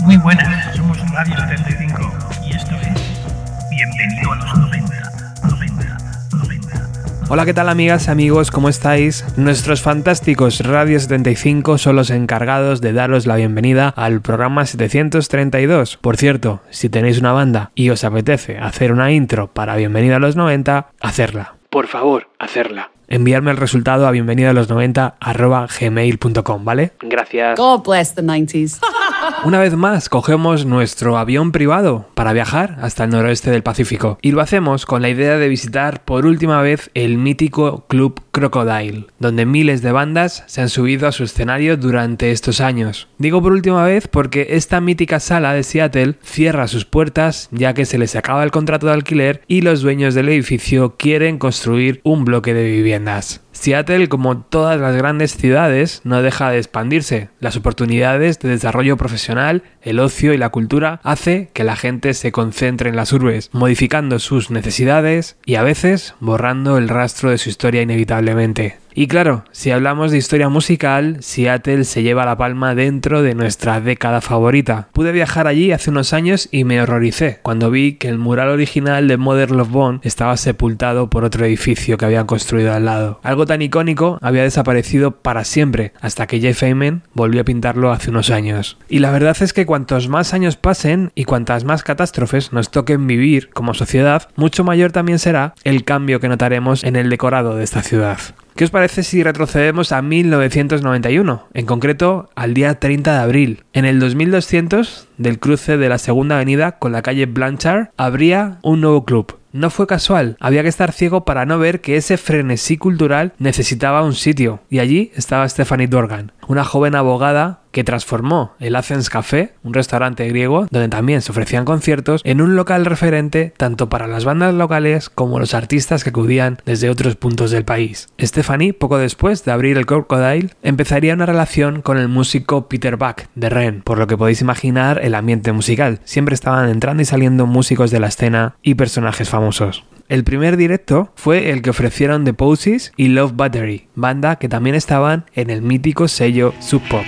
Muy 0.00 0.16
buenas, 0.18 0.76
somos 0.76 0.98
Radio 1.10 1.34
75 1.36 2.12
y 2.46 2.54
esto 2.54 2.74
es 2.76 3.68
Bienvenido 3.70 4.32
a 4.32 4.36
los 4.36 4.58
90, 4.58 5.34
90, 5.48 5.98
90. 6.32 6.90
Hola, 7.28 7.44
¿qué 7.46 7.54
tal 7.54 7.68
amigas, 7.70 8.08
amigos? 8.08 8.50
¿Cómo 8.50 8.68
estáis? 8.68 9.24
Nuestros 9.38 9.80
fantásticos 9.80 10.60
Radio 10.60 11.00
75 11.00 11.78
son 11.78 11.96
los 11.96 12.10
encargados 12.10 12.80
de 12.82 12.92
daros 12.92 13.26
la 13.26 13.36
bienvenida 13.36 13.88
al 13.88 14.20
programa 14.20 14.66
732. 14.66 15.96
Por 15.96 16.18
cierto, 16.18 16.62
si 16.70 16.90
tenéis 16.90 17.18
una 17.18 17.32
banda 17.32 17.70
y 17.74 17.88
os 17.90 18.04
apetece 18.04 18.58
hacer 18.58 18.92
una 18.92 19.12
intro 19.12 19.52
para 19.52 19.76
Bienvenido 19.76 20.16
a 20.16 20.20
los 20.20 20.36
90, 20.36 20.88
hacerla. 21.00 21.54
Por 21.70 21.86
favor, 21.86 22.28
hacerla. 22.38 22.90
Enviarme 23.08 23.52
el 23.52 23.56
resultado 23.56 24.06
a 24.06 24.10
bienvenido 24.10 24.50
a 24.50 24.52
los 24.52 24.68
90 24.68 25.16
arroba 25.20 25.66
gmail.com, 25.66 26.64
¿vale? 26.64 26.92
Gracias. 27.00 27.56
God 27.58 27.82
bless 27.84 28.14
the 28.14 28.22
90s. 28.22 28.80
Una 29.44 29.60
vez 29.60 29.74
más, 29.76 30.08
cogemos 30.08 30.66
nuestro 30.66 31.18
avión 31.18 31.52
privado 31.52 32.08
para 32.14 32.32
viajar 32.32 32.78
hasta 32.80 33.04
el 33.04 33.10
noroeste 33.10 33.50
del 33.50 33.62
Pacífico 33.62 34.18
y 34.22 34.32
lo 34.32 34.40
hacemos 34.40 34.86
con 34.86 35.02
la 35.02 35.08
idea 35.08 35.36
de 35.36 35.48
visitar 35.48 36.04
por 36.04 36.26
última 36.26 36.60
vez 36.62 36.90
el 36.94 37.18
mítico 37.18 37.86
Club 37.88 38.20
Crocodile, 38.32 39.06
donde 39.18 39.46
miles 39.46 39.82
de 39.82 39.92
bandas 39.92 40.44
se 40.46 40.60
han 40.60 40.68
subido 40.68 41.08
a 41.08 41.12
su 41.12 41.24
escenario 41.24 41.76
durante 41.76 42.30
estos 42.30 42.60
años. 42.60 43.08
Digo 43.18 43.42
por 43.42 43.52
última 43.52 43.84
vez 43.84 44.08
porque 44.08 44.48
esta 44.50 44.80
mítica 44.80 45.20
sala 45.20 45.52
de 45.52 45.62
Seattle 45.62 46.14
cierra 46.22 46.68
sus 46.68 46.84
puertas 46.84 47.48
ya 47.50 47.74
que 47.74 47.84
se 47.84 47.98
les 47.98 48.16
acaba 48.16 48.44
el 48.44 48.50
contrato 48.50 48.86
de 48.86 48.92
alquiler 48.92 49.42
y 49.48 49.62
los 49.62 49.82
dueños 49.82 50.14
del 50.14 50.28
edificio 50.28 50.96
quieren 50.96 51.38
construir 51.38 52.00
un 52.04 52.24
bloque 52.24 52.54
de 52.54 52.64
viviendas. 52.64 53.45
Seattle, 53.56 54.08
como 54.08 54.38
todas 54.38 54.80
las 54.80 54.94
grandes 54.96 55.36
ciudades, 55.36 56.00
no 56.04 56.22
deja 56.22 56.50
de 56.50 56.58
expandirse. 56.58 57.30
Las 57.40 57.56
oportunidades 57.56 58.38
de 58.38 58.50
desarrollo 58.50 58.96
profesional, 58.96 59.62
el 59.82 59.98
ocio 59.98 60.32
y 60.32 60.38
la 60.38 60.50
cultura 60.50 61.00
hace 61.02 61.50
que 61.52 61.64
la 61.64 61.76
gente 61.76 62.14
se 62.14 62.32
concentre 62.32 62.90
en 62.90 62.96
las 62.96 63.12
urbes, 63.12 63.50
modificando 63.52 64.18
sus 64.18 64.50
necesidades 64.50 65.36
y 65.44 65.56
a 65.56 65.62
veces 65.62 66.14
borrando 66.20 66.78
el 66.78 66.88
rastro 66.88 67.30
de 67.30 67.38
su 67.38 67.48
historia 67.48 67.82
inevitablemente. 67.82 68.85
Y 68.98 69.08
claro, 69.08 69.44
si 69.52 69.70
hablamos 69.72 70.10
de 70.10 70.16
historia 70.16 70.48
musical, 70.48 71.18
Seattle 71.20 71.84
se 71.84 72.02
lleva 72.02 72.24
la 72.24 72.38
palma 72.38 72.74
dentro 72.74 73.20
de 73.20 73.34
nuestra 73.34 73.78
década 73.78 74.22
favorita. 74.22 74.88
Pude 74.94 75.12
viajar 75.12 75.46
allí 75.46 75.70
hace 75.70 75.90
unos 75.90 76.14
años 76.14 76.48
y 76.50 76.64
me 76.64 76.80
horroricé 76.80 77.40
cuando 77.42 77.70
vi 77.70 77.96
que 77.96 78.08
el 78.08 78.16
mural 78.16 78.48
original 78.48 79.06
de 79.06 79.18
Mother 79.18 79.50
Love 79.50 79.68
Bone 79.68 80.00
estaba 80.02 80.34
sepultado 80.38 81.10
por 81.10 81.24
otro 81.24 81.44
edificio 81.44 81.98
que 81.98 82.06
habían 82.06 82.24
construido 82.24 82.72
al 82.72 82.86
lado. 82.86 83.20
Algo 83.22 83.44
tan 83.44 83.60
icónico 83.60 84.18
había 84.22 84.44
desaparecido 84.44 85.10
para 85.10 85.44
siempre, 85.44 85.92
hasta 86.00 86.26
que 86.26 86.40
Jeff 86.40 86.62
Ayman 86.62 87.02
volvió 87.12 87.42
a 87.42 87.44
pintarlo 87.44 87.92
hace 87.92 88.08
unos 88.08 88.30
años. 88.30 88.78
Y 88.88 89.00
la 89.00 89.10
verdad 89.10 89.36
es 89.42 89.52
que 89.52 89.66
cuantos 89.66 90.08
más 90.08 90.32
años 90.32 90.56
pasen 90.56 91.12
y 91.14 91.24
cuantas 91.24 91.64
más 91.64 91.82
catástrofes 91.82 92.54
nos 92.54 92.70
toquen 92.70 93.06
vivir 93.06 93.50
como 93.50 93.74
sociedad, 93.74 94.30
mucho 94.36 94.64
mayor 94.64 94.90
también 94.90 95.18
será 95.18 95.54
el 95.64 95.84
cambio 95.84 96.18
que 96.18 96.30
notaremos 96.30 96.82
en 96.82 96.96
el 96.96 97.10
decorado 97.10 97.56
de 97.56 97.64
esta 97.64 97.82
ciudad. 97.82 98.18
¿Qué 98.56 98.64
os 98.64 98.70
parece 98.70 99.02
si 99.02 99.22
retrocedemos 99.22 99.92
a 99.92 100.00
1991? 100.00 101.48
En 101.52 101.66
concreto, 101.66 102.30
al 102.34 102.54
día 102.54 102.80
30 102.80 103.12
de 103.12 103.18
abril. 103.18 103.64
En 103.74 103.84
el 103.84 104.00
2200, 104.00 105.08
del 105.18 105.38
cruce 105.38 105.76
de 105.76 105.90
la 105.90 105.98
Segunda 105.98 106.36
Avenida 106.36 106.78
con 106.78 106.90
la 106.90 107.02
calle 107.02 107.26
Blanchard, 107.26 107.90
habría 107.98 108.56
un 108.62 108.80
nuevo 108.80 109.04
club. 109.04 109.36
No 109.52 109.68
fue 109.68 109.86
casual, 109.86 110.38
había 110.40 110.62
que 110.62 110.70
estar 110.70 110.92
ciego 110.92 111.26
para 111.26 111.44
no 111.44 111.58
ver 111.58 111.82
que 111.82 111.96
ese 111.96 112.16
frenesí 112.16 112.78
cultural 112.78 113.34
necesitaba 113.38 114.02
un 114.02 114.14
sitio, 114.14 114.60
y 114.70 114.78
allí 114.78 115.12
estaba 115.14 115.48
Stephanie 115.48 115.86
Dorgan, 115.86 116.32
una 116.48 116.64
joven 116.64 116.94
abogada 116.94 117.60
que 117.76 117.84
transformó 117.84 118.54
el 118.58 118.74
Athens 118.74 119.10
Café, 119.10 119.52
un 119.62 119.74
restaurante 119.74 120.26
griego 120.26 120.66
donde 120.70 120.88
también 120.88 121.20
se 121.20 121.30
ofrecían 121.30 121.66
conciertos, 121.66 122.22
en 122.24 122.40
un 122.40 122.56
local 122.56 122.86
referente 122.86 123.52
tanto 123.54 123.90
para 123.90 124.06
las 124.06 124.24
bandas 124.24 124.54
locales 124.54 125.10
como 125.10 125.38
los 125.38 125.52
artistas 125.52 126.02
que 126.02 126.08
acudían 126.08 126.56
desde 126.64 126.88
otros 126.88 127.16
puntos 127.16 127.50
del 127.50 127.66
país. 127.66 128.08
Stephanie, 128.18 128.72
poco 128.72 128.96
después 128.96 129.44
de 129.44 129.52
abrir 129.52 129.76
el 129.76 129.84
Crocodile, 129.84 130.54
empezaría 130.62 131.12
una 131.12 131.26
relación 131.26 131.82
con 131.82 131.98
el 131.98 132.08
músico 132.08 132.66
Peter 132.66 132.96
Buck 132.96 133.24
de 133.34 133.50
Ren, 133.50 133.82
por 133.82 133.98
lo 133.98 134.06
que 134.06 134.16
podéis 134.16 134.40
imaginar 134.40 134.98
el 135.04 135.14
ambiente 135.14 135.52
musical. 135.52 136.00
Siempre 136.04 136.34
estaban 136.34 136.70
entrando 136.70 137.02
y 137.02 137.04
saliendo 137.04 137.44
músicos 137.44 137.90
de 137.90 138.00
la 138.00 138.06
escena 138.06 138.56
y 138.62 138.76
personajes 138.76 139.28
famosos. 139.28 139.84
El 140.08 140.24
primer 140.24 140.56
directo 140.56 141.12
fue 141.14 141.50
el 141.50 141.60
que 141.60 141.68
ofrecieron 141.68 142.24
The 142.24 142.32
Posies 142.32 142.94
y 142.96 143.08
Love 143.08 143.32
Battery, 143.36 143.88
banda 143.94 144.36
que 144.36 144.48
también 144.48 144.76
estaban 144.76 145.26
en 145.34 145.50
el 145.50 145.60
mítico 145.60 146.08
sello 146.08 146.54
Sub 146.60 146.80
Pop. 146.88 147.04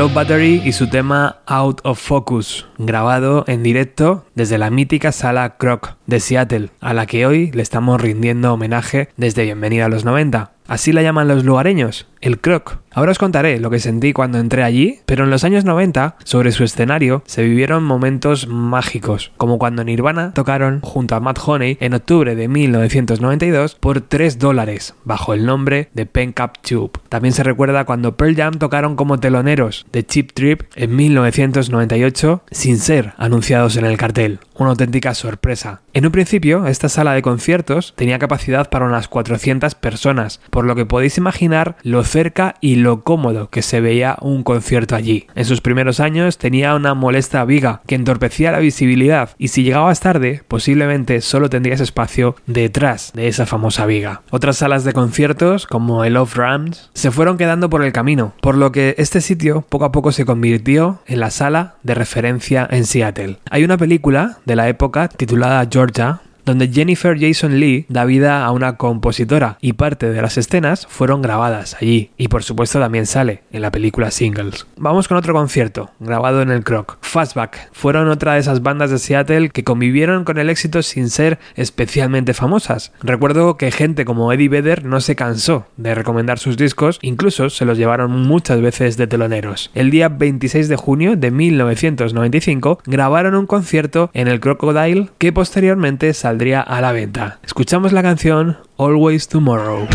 Love 0.00 0.14
Battery 0.14 0.62
y 0.64 0.72
su 0.72 0.88
tema 0.88 1.40
Out 1.44 1.82
of 1.84 2.00
Focus, 2.00 2.66
grabado 2.78 3.44
en 3.46 3.62
directo 3.62 4.24
desde 4.34 4.56
la 4.56 4.70
mítica 4.70 5.12
sala 5.12 5.58
Croc 5.58 5.96
de 6.06 6.20
Seattle, 6.20 6.70
a 6.80 6.94
la 6.94 7.04
que 7.04 7.26
hoy 7.26 7.50
le 7.50 7.60
estamos 7.60 8.00
rindiendo 8.00 8.54
homenaje 8.54 9.10
desde 9.18 9.44
Bienvenida 9.44 9.84
a 9.84 9.88
los 9.90 10.06
90. 10.06 10.52
Así 10.70 10.92
la 10.92 11.02
llaman 11.02 11.26
los 11.26 11.44
lugareños, 11.44 12.06
el 12.20 12.40
croc. 12.40 12.78
Ahora 12.92 13.12
os 13.12 13.18
contaré 13.18 13.58
lo 13.58 13.70
que 13.70 13.78
sentí 13.78 14.12
cuando 14.12 14.38
entré 14.38 14.62
allí, 14.64 14.98
pero 15.06 15.24
en 15.24 15.30
los 15.30 15.44
años 15.44 15.64
90, 15.64 16.16
sobre 16.24 16.52
su 16.52 16.64
escenario, 16.64 17.22
se 17.26 17.42
vivieron 17.42 17.84
momentos 17.84 18.46
mágicos, 18.48 19.32
como 19.36 19.58
cuando 19.58 19.84
Nirvana 19.84 20.32
tocaron 20.32 20.80
junto 20.80 21.14
a 21.14 21.20
Matt 21.20 21.38
Honey 21.44 21.76
en 21.80 21.94
octubre 21.94 22.34
de 22.36 22.48
1992 22.48 23.76
por 23.76 24.00
3 24.00 24.38
dólares, 24.38 24.94
bajo 25.04 25.34
el 25.34 25.46
nombre 25.46 25.88
de 25.94 26.06
Pen 26.06 26.32
Cup 26.32 26.58
Tube. 26.62 27.00
También 27.08 27.32
se 27.32 27.44
recuerda 27.44 27.84
cuando 27.84 28.16
Pearl 28.16 28.36
Jam 28.36 28.54
tocaron 28.54 28.96
como 28.96 29.18
teloneros 29.18 29.86
de 29.92 30.04
Cheap 30.04 30.32
Trip 30.32 30.62
en 30.76 30.94
1998 30.94 32.42
sin 32.50 32.78
ser 32.78 33.14
anunciados 33.18 33.76
en 33.76 33.86
el 33.86 33.96
cartel. 33.96 34.40
Una 34.56 34.70
auténtica 34.70 35.14
sorpresa. 35.14 35.80
En 35.94 36.06
un 36.06 36.12
principio, 36.12 36.66
esta 36.66 36.88
sala 36.88 37.14
de 37.14 37.22
conciertos 37.22 37.94
tenía 37.96 38.18
capacidad 38.18 38.68
para 38.68 38.84
unas 38.84 39.08
400 39.08 39.74
personas, 39.74 40.40
lo 40.64 40.74
que 40.74 40.86
podéis 40.86 41.18
imaginar 41.18 41.76
lo 41.82 42.04
cerca 42.04 42.54
y 42.60 42.76
lo 42.76 43.02
cómodo 43.02 43.50
que 43.50 43.62
se 43.62 43.80
veía 43.80 44.16
un 44.20 44.42
concierto 44.42 44.94
allí. 44.96 45.26
En 45.34 45.44
sus 45.44 45.60
primeros 45.60 46.00
años 46.00 46.38
tenía 46.38 46.74
una 46.74 46.94
molesta 46.94 47.44
viga 47.44 47.82
que 47.86 47.94
entorpecía 47.94 48.52
la 48.52 48.58
visibilidad 48.58 49.30
y 49.38 49.48
si 49.48 49.62
llegabas 49.62 50.00
tarde, 50.00 50.42
posiblemente 50.48 51.20
solo 51.20 51.50
tendrías 51.50 51.80
espacio 51.80 52.36
detrás 52.46 53.12
de 53.14 53.28
esa 53.28 53.46
famosa 53.46 53.86
viga. 53.86 54.22
Otras 54.30 54.58
salas 54.58 54.84
de 54.84 54.92
conciertos, 54.92 55.66
como 55.66 56.04
el 56.04 56.16
Off 56.16 56.36
Rams, 56.36 56.90
se 56.94 57.10
fueron 57.10 57.38
quedando 57.38 57.70
por 57.70 57.84
el 57.84 57.92
camino, 57.92 58.32
por 58.40 58.56
lo 58.56 58.72
que 58.72 58.94
este 58.98 59.20
sitio 59.20 59.62
poco 59.68 59.84
a 59.84 59.92
poco 59.92 60.12
se 60.12 60.24
convirtió 60.24 61.00
en 61.06 61.20
la 61.20 61.30
sala 61.30 61.74
de 61.82 61.94
referencia 61.94 62.66
en 62.70 62.84
Seattle. 62.84 63.38
Hay 63.50 63.64
una 63.64 63.76
película 63.76 64.38
de 64.44 64.56
la 64.56 64.68
época 64.68 65.08
titulada 65.08 65.66
Georgia 65.70 66.20
donde 66.50 66.68
Jennifer 66.68 67.16
Jason 67.16 67.60
Lee 67.60 67.86
da 67.88 68.04
vida 68.04 68.44
a 68.44 68.50
una 68.50 68.76
compositora 68.76 69.56
y 69.60 69.74
parte 69.74 70.10
de 70.10 70.20
las 70.20 70.36
escenas 70.36 70.84
fueron 70.88 71.22
grabadas 71.22 71.76
allí 71.80 72.10
y 72.16 72.26
por 72.26 72.42
supuesto 72.42 72.80
también 72.80 73.06
sale 73.06 73.42
en 73.52 73.62
la 73.62 73.70
película 73.70 74.10
Singles. 74.10 74.66
Vamos 74.76 75.06
con 75.06 75.16
otro 75.16 75.32
concierto 75.32 75.90
grabado 76.00 76.42
en 76.42 76.50
el 76.50 76.64
Croc. 76.64 76.98
Fastback 77.02 77.70
fueron 77.70 78.08
otra 78.08 78.34
de 78.34 78.40
esas 78.40 78.62
bandas 78.62 78.90
de 78.90 78.98
Seattle 78.98 79.50
que 79.50 79.62
convivieron 79.62 80.24
con 80.24 80.38
el 80.38 80.50
éxito 80.50 80.82
sin 80.82 81.08
ser 81.08 81.38
especialmente 81.54 82.34
famosas. 82.34 82.90
Recuerdo 83.00 83.56
que 83.56 83.70
gente 83.70 84.04
como 84.04 84.32
Eddie 84.32 84.48
Vedder 84.48 84.84
no 84.84 85.00
se 85.00 85.14
cansó 85.14 85.66
de 85.76 85.94
recomendar 85.94 86.40
sus 86.40 86.56
discos, 86.56 86.98
incluso 87.00 87.48
se 87.48 87.64
los 87.64 87.78
llevaron 87.78 88.10
muchas 88.10 88.60
veces 88.60 88.96
de 88.96 89.06
teloneros. 89.06 89.70
El 89.74 89.92
día 89.92 90.08
26 90.08 90.68
de 90.68 90.74
junio 90.74 91.16
de 91.16 91.30
1995 91.30 92.80
grabaron 92.86 93.36
un 93.36 93.46
concierto 93.46 94.10
en 94.14 94.26
el 94.26 94.40
Crocodile 94.40 95.10
que 95.18 95.32
posteriormente 95.32 96.12
a 96.40 96.80
la 96.80 96.92
venta. 96.92 97.38
Escuchamos 97.44 97.92
la 97.92 98.02
canción 98.02 98.56
Always 98.78 99.28
Tomorrow. 99.28 99.86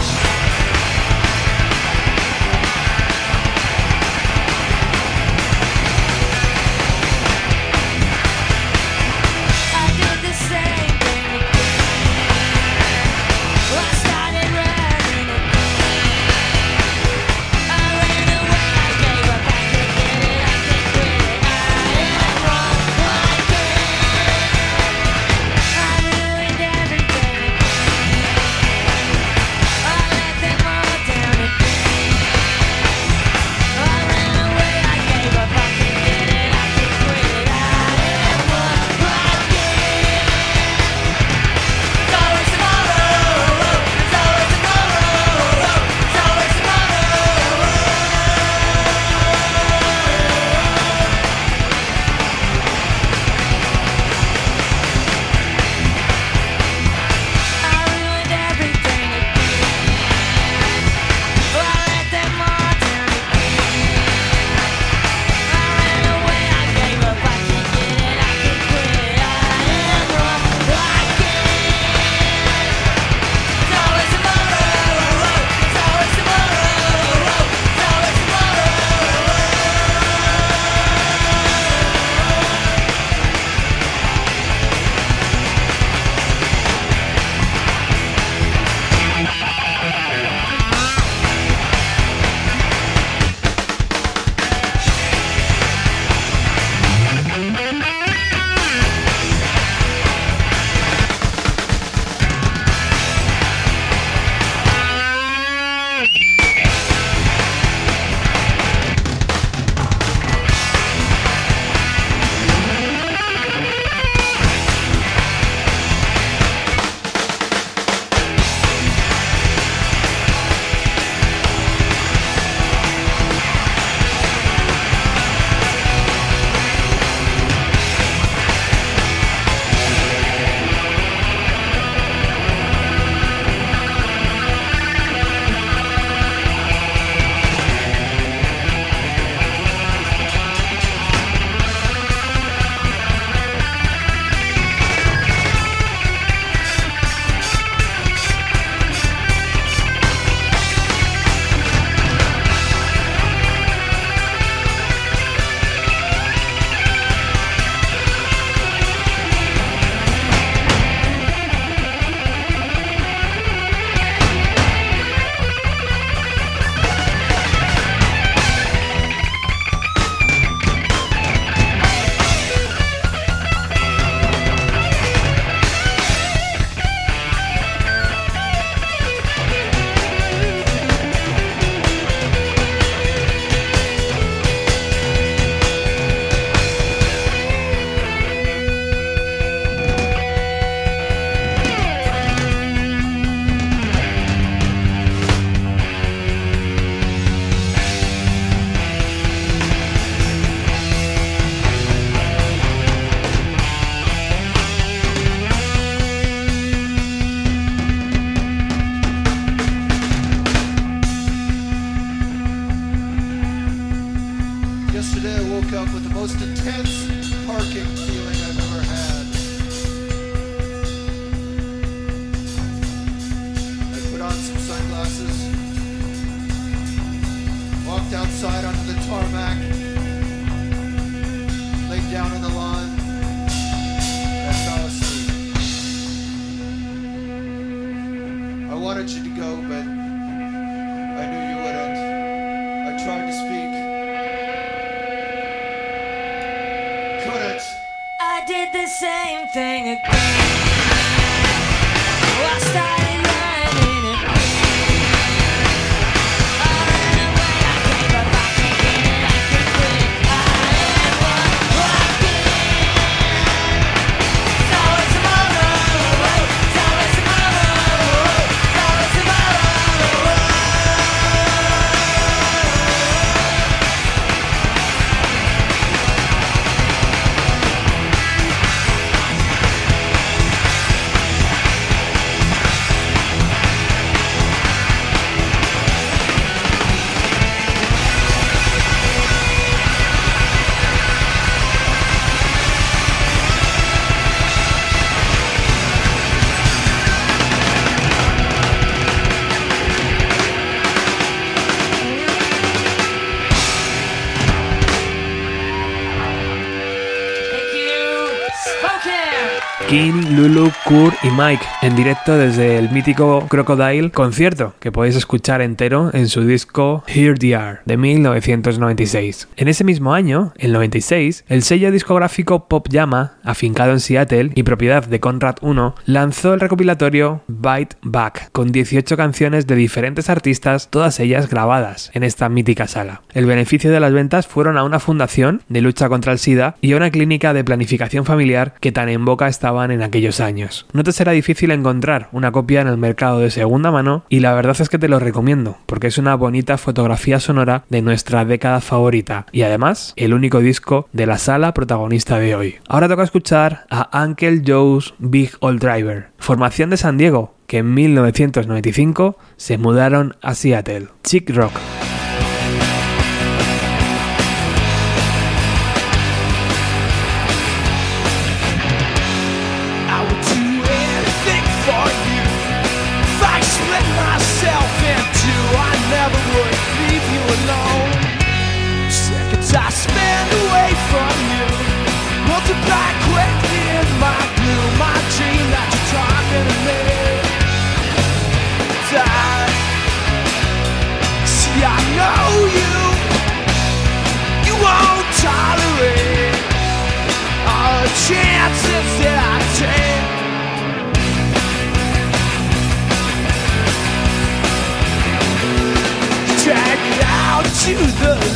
Lulu, 310.35 310.69
Kurt 310.83 311.15
y 311.23 311.29
Mike 311.29 311.63
en 311.81 311.95
directo 311.95 312.37
desde 312.37 312.77
el 312.77 312.89
mítico 312.89 313.47
Crocodile 313.47 314.11
concierto 314.11 314.73
que 314.81 314.91
podéis 314.91 315.15
escuchar 315.15 315.61
entero 315.61 316.09
en 316.13 316.27
su 316.27 316.41
disco 316.45 317.03
Here 317.07 317.35
They 317.35 317.53
Are 317.53 317.79
de 317.85 317.95
1996. 317.95 319.47
En 319.55 319.69
ese 319.69 319.85
mismo 319.85 320.13
año, 320.13 320.51
el 320.57 320.73
96, 320.73 321.45
el 321.47 321.63
sello 321.63 321.89
discográfico 321.89 322.67
Pop 322.67 322.87
Llama, 322.89 323.37
afincado 323.43 323.93
en 323.93 324.01
Seattle 324.01 324.51
y 324.55 324.63
propiedad 324.63 325.05
de 325.05 325.21
Conrad 325.21 325.55
1, 325.61 325.95
lanzó 326.05 326.53
el 326.53 326.59
recopilatorio 326.59 327.41
Bite 327.47 327.95
Back 328.01 328.49
con 328.51 328.73
18 328.73 329.15
canciones 329.15 329.67
de 329.67 329.75
diferentes 329.75 330.29
artistas, 330.29 330.89
todas 330.89 331.21
ellas 331.21 331.49
grabadas 331.49 332.11
en 332.13 332.23
esta 332.23 332.49
mítica 332.49 332.87
sala. 332.87 333.21
El 333.33 333.45
beneficio 333.45 333.89
de 333.89 334.01
las 334.01 334.11
ventas 334.11 334.47
fueron 334.47 334.77
a 334.77 334.83
una 334.83 334.99
fundación 334.99 335.61
de 335.69 335.79
lucha 335.79 336.09
contra 336.09 336.33
el 336.33 336.39
SIDA 336.39 336.75
y 336.81 336.91
a 336.91 336.97
una 336.97 337.11
clínica 337.11 337.53
de 337.53 337.63
planificación 337.63 338.25
familiar 338.25 338.73
que 338.81 338.91
tan 338.91 339.07
en 339.07 339.23
boca 339.23 339.47
estaban 339.47 339.91
en 339.91 340.01
aquellos 340.01 340.24
años. 340.39 340.85
No 340.93 341.03
te 341.03 341.11
será 341.11 341.31
difícil 341.31 341.71
encontrar 341.71 342.29
una 342.31 342.51
copia 342.51 342.81
en 342.81 342.87
el 342.87 342.97
mercado 342.97 343.39
de 343.39 343.51
segunda 343.51 343.91
mano 343.91 344.25
y 344.29 344.39
la 344.39 344.53
verdad 344.53 344.75
es 344.79 344.89
que 344.89 344.99
te 344.99 345.07
lo 345.07 345.19
recomiendo 345.19 345.77
porque 345.85 346.07
es 346.07 346.17
una 346.17 346.35
bonita 346.35 346.77
fotografía 346.77 347.39
sonora 347.39 347.85
de 347.89 348.01
nuestra 348.01 348.45
década 348.45 348.81
favorita 348.81 349.45
y 349.51 349.61
además 349.61 350.13
el 350.15 350.33
único 350.33 350.59
disco 350.59 351.07
de 351.13 351.25
la 351.25 351.37
sala 351.37 351.73
protagonista 351.73 352.39
de 352.39 352.55
hoy. 352.55 352.75
Ahora 352.87 353.07
toca 353.07 353.23
escuchar 353.23 353.85
a 353.89 354.25
Uncle 354.25 354.61
Joe's 354.65 355.13
Big 355.19 355.51
Old 355.59 355.79
Driver, 355.79 356.29
formación 356.37 356.89
de 356.89 356.97
San 356.97 357.17
Diego 357.17 357.55
que 357.67 357.79
en 357.79 357.93
1995 357.93 359.37
se 359.57 359.77
mudaron 359.77 360.35
a 360.41 360.53
Seattle. 360.53 361.07
Chick 361.23 361.49
Rock. 361.55 361.73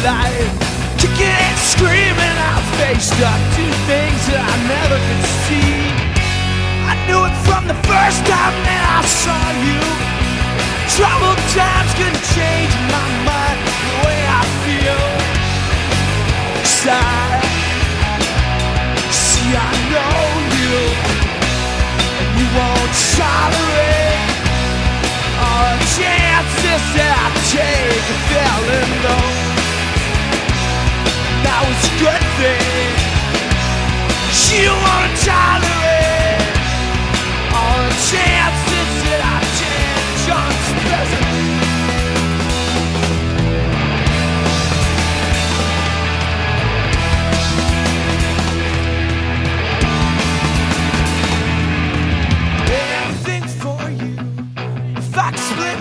Light, 0.03 0.47
kicking 0.97 1.27
and 1.27 1.59
screaming. 1.59 2.37
I 2.39 2.55
faced 2.79 3.19
up 3.19 3.41
to 3.55 3.63
things 3.89 4.21
that 4.31 4.43
I 4.43 4.55
never 4.67 4.95
could 4.95 5.25
see. 5.47 5.91
I 6.87 6.95
knew 7.07 7.21
it 7.27 7.35
from 7.43 7.67
the 7.67 7.75
first 7.83 8.23
time 8.23 8.55
that 8.63 8.83
I 8.95 9.01
saw 9.03 9.43
you. 9.59 9.81
Troubled 10.95 11.39
times 11.55 11.91
can 11.99 12.15
change 12.35 12.73
my 12.91 13.07
mind, 13.27 13.59
the 13.59 13.95
way 14.07 14.19
I 14.23 14.43
feel. 14.63 15.03
Side. 16.63 17.43
See, 19.11 19.51
I 19.51 19.71
know 19.91 20.19
you, 20.59 20.75
and 22.19 22.29
you 22.39 22.47
won't 22.55 22.93
tolerate 23.19 24.23
all 25.43 25.75
the 25.75 25.87
chances 25.99 26.83
that 26.95 27.11
I 27.15 27.27
take 27.51 28.05
of 28.15 28.19
feeling 28.31 28.93
low 29.03 29.58
that 31.49 31.65
was 31.65 31.81
a 31.81 31.93
good 31.97 32.23
thing. 32.37 32.93
She 34.37 34.61
didn't 34.61 34.81
want 34.85 35.09
to 35.09 35.25
tolerate 35.25 36.45
all 37.57 37.81
the 37.89 37.97
chances 38.09 38.89
that 39.09 39.21
I 39.25 39.41
take. 39.57 40.29
John's 40.29 40.69
present. 40.85 41.29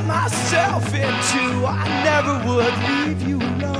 myself 0.06 0.94
into 0.94 1.66
I 1.66 1.84
never 2.02 2.34
would 2.48 2.74
leave 2.88 3.28
you 3.28 3.36
alone 3.36 3.77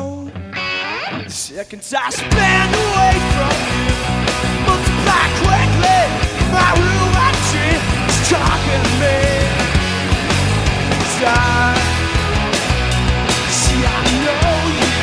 Seconds 1.59 1.93
I 1.93 2.09
spend 2.11 2.71
away 2.71 3.19
from 3.35 3.57
you 3.67 3.91
multiply 4.63 5.27
quickly. 5.43 6.03
My 6.55 6.71
real 6.79 7.09
watching 7.19 7.83
is 8.07 8.19
talking 8.31 8.83
to 8.87 8.95
me. 9.03 9.19
I 11.19 11.75
see, 13.51 13.83
I 13.83 14.07
know 14.23 14.55
you. 14.79 15.03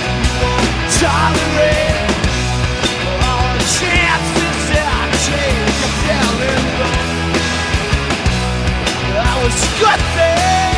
You 0.00 0.16
won't 0.40 0.80
tolerate 0.96 2.08
chances 3.68 4.64
I 4.72 5.12
take 5.28 5.76
low. 6.80 6.96
That 9.12 9.36
was 9.44 9.60
good 9.76 10.02
thing. 10.16 10.71